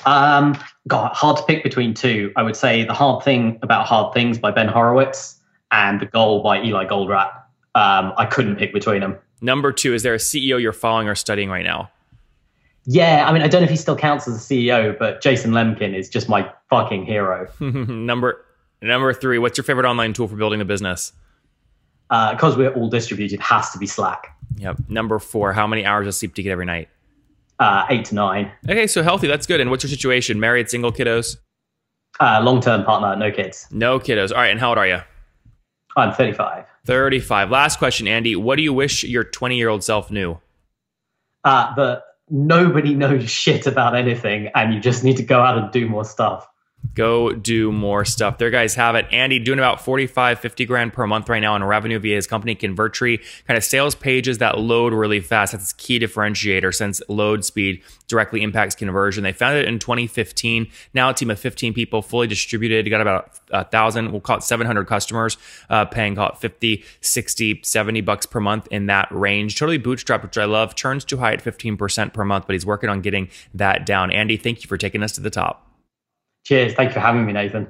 Um, 0.07 0.59
God, 0.89 1.13
hard 1.15 1.37
to 1.39 1.43
pick 1.45 1.63
between 1.63 1.95
two. 1.95 2.33
I 2.37 2.43
would 2.43 2.57
say 2.57 2.85
The 2.85 2.95
Hard 2.95 3.25
Thing 3.25 3.59
About 3.63 3.87
Hard 3.87 4.13
Things 4.15 4.39
by 4.39 4.51
Ben 4.51 4.69
Horowitz 4.69 5.41
and 5.71 6.01
The 6.01 6.07
Goal 6.07 6.43
by 6.43 6.63
Eli 6.63 6.87
Goldratt. 6.87 7.33
Um, 7.75 8.13
I 8.17 8.27
couldn't 8.27 8.57
pick 8.57 8.73
between 8.73 9.01
them. 9.01 9.17
Number 9.41 9.73
two, 9.73 9.95
is 9.95 10.03
there 10.03 10.15
a 10.15 10.19
CEO 10.19 10.61
you're 10.61 10.73
following 10.73 11.09
or 11.09 11.15
studying 11.15 11.51
right 11.51 11.65
now? 11.65 11.91
Yeah, 12.87 13.29
I 13.29 13.33
mean, 13.33 13.43
I 13.43 13.49
don't 13.49 13.63
know 13.63 13.65
if 13.65 13.71
he 13.71 13.77
still 13.77 13.97
counts 13.97 14.29
as 14.29 14.37
a 14.37 14.39
CEO, 14.39 14.97
but 14.99 15.23
Jason 15.23 15.53
Lemkin 15.53 15.95
is 15.95 16.09
just 16.09 16.29
my 16.29 16.51
fucking 16.69 17.07
hero. 17.07 17.49
number 17.61 18.45
number 18.83 19.13
three, 19.15 19.39
what's 19.39 19.57
your 19.57 19.65
favorite 19.65 19.87
online 19.87 20.13
tool 20.13 20.29
for 20.29 20.37
building 20.37 20.61
a 20.61 20.65
business? 20.65 21.13
Because 22.09 22.55
uh, 22.55 22.59
we're 22.59 22.75
all 22.75 22.91
distributed, 22.91 23.41
has 23.41 23.71
to 23.71 23.79
be 23.79 23.87
Slack. 23.87 24.37
Yep. 24.57 24.77
Number 24.89 25.19
four, 25.19 25.53
how 25.53 25.67
many 25.67 25.85
hours 25.85 26.07
of 26.07 26.15
sleep 26.15 26.35
do 26.35 26.43
you 26.43 26.45
get 26.45 26.53
every 26.53 26.67
night? 26.67 26.89
Uh, 27.65 27.87
eight 27.89 28.05
to 28.07 28.15
nine. 28.15 28.53
Okay, 28.69 28.87
so 28.87 29.03
healthy. 29.03 29.27
That's 29.27 29.47
good. 29.47 29.61
And 29.61 29.71
what's 29.71 29.83
your 29.83 29.91
situation? 29.91 30.39
Married, 30.39 30.69
single, 30.69 30.93
kiddos? 30.93 31.39
Uh, 32.21 32.41
Long 32.43 32.61
term 32.61 32.85
partner, 32.85 33.17
no 33.17 33.33
kids. 33.33 33.67
No 33.71 33.99
kiddos. 33.99 34.31
All 34.31 34.37
right. 34.37 34.51
And 34.51 34.61
how 34.61 34.69
old 34.69 34.79
are 34.79 34.87
you? 34.87 35.01
I'm 35.97 36.13
35. 36.13 36.67
35. 36.85 37.51
Last 37.51 37.79
question, 37.79 38.07
Andy. 38.07 38.37
What 38.37 38.57
do 38.57 38.63
you 38.63 38.73
wish 38.73 39.05
your 39.05 39.25
20 39.25 39.57
year 39.57 39.69
old 39.71 39.83
self 39.83 40.11
knew? 40.11 40.39
Uh, 41.45 41.75
that 41.77 42.03
nobody 42.29 42.95
knows 43.03 43.31
shit 43.31 43.67
about 43.67 43.97
anything 43.97 44.51
and 44.55 44.75
you 44.75 44.81
just 44.81 45.03
need 45.03 45.17
to 45.17 45.23
go 45.23 45.41
out 45.41 45.57
and 45.57 45.71
do 45.73 45.89
more 45.89 46.05
stuff 46.05 46.47
go 46.95 47.33
do 47.33 47.73
more 47.73 48.05
stuff. 48.05 48.39
There, 48.39 48.51
guys, 48.51 48.75
have 48.75 48.95
it. 48.95 49.07
Andy 49.11 49.39
doing 49.39 49.59
about 49.59 49.81
45, 49.81 50.39
50 50.39 50.67
grand 50.67 50.93
per 50.93 51.07
month 51.07 51.29
right 51.29 51.41
now 51.41 51.57
in 51.57 51.65
revenue 51.65 51.99
via 51.99 52.17
his 52.17 52.27
company 52.27 52.55
Convertri. 52.55 53.21
Kind 53.47 53.57
of 53.57 53.65
sales 53.65 53.95
pages 53.95 54.39
that 54.39 54.59
load 54.59 54.93
really 54.93 55.21
fast. 55.21 55.53
That's 55.53 55.73
a 55.73 55.77
key 55.77 55.99
differentiator 55.99 56.75
since 56.75 57.01
load 57.09 57.45
speed 57.45 57.83
directly 58.07 58.43
impacts 58.43 58.75
conversion. 58.75 59.25
They 59.25 59.33
founded 59.33 59.65
it 59.65 59.69
in 59.69 59.79
2015. 59.79 60.69
Now 60.93 61.11
a 61.11 61.15
team 61.15 61.31
of 61.31 61.39
15 61.39 61.73
people, 61.73 62.03
fully 62.03 62.27
distributed. 62.27 62.89
Got 62.89 63.01
about 63.01 63.41
a 63.51 63.65
thousand, 63.65 64.13
we'll 64.13 64.21
call 64.21 64.39
it 64.39 64.43
700 64.43 64.87
customers, 64.87 65.37
uh, 65.71 65.85
paying 65.87 66.15
call 66.15 66.31
it 66.31 66.39
50, 66.39 66.85
60, 67.01 67.61
70 67.63 68.01
bucks 68.03 68.27
per 68.27 68.41
month 68.41 68.69
in 68.71 68.87
that 68.87 69.09
range. 69.11 69.59
Totally 69.59 69.79
bootstrapped, 69.79 70.23
which 70.23 70.39
I 70.39 70.45
love. 70.45 70.75
Churns 70.75 71.05
too 71.05 71.19
high 71.19 71.33
at 71.33 71.43
15% 71.43 72.13
per 72.13 72.25
month, 72.25 72.47
but 72.47 72.53
he's 72.53 72.67
working 72.67 72.91
on 72.91 73.01
getting 73.01 73.29
that 73.55 73.87
down. 73.87 74.11
Andy, 74.11 74.37
thank 74.37 74.63
you 74.63 74.69
for 74.69 74.77
taking 74.77 75.03
us 75.03 75.13
to 75.13 75.21
the 75.21 75.31
top. 75.31 75.64
Cheers. 76.45 76.75
Thank 76.75 76.91
you 76.91 76.95
for 76.95 77.01
having 77.01 77.27
me, 77.27 77.33
Nathan. 77.33 77.69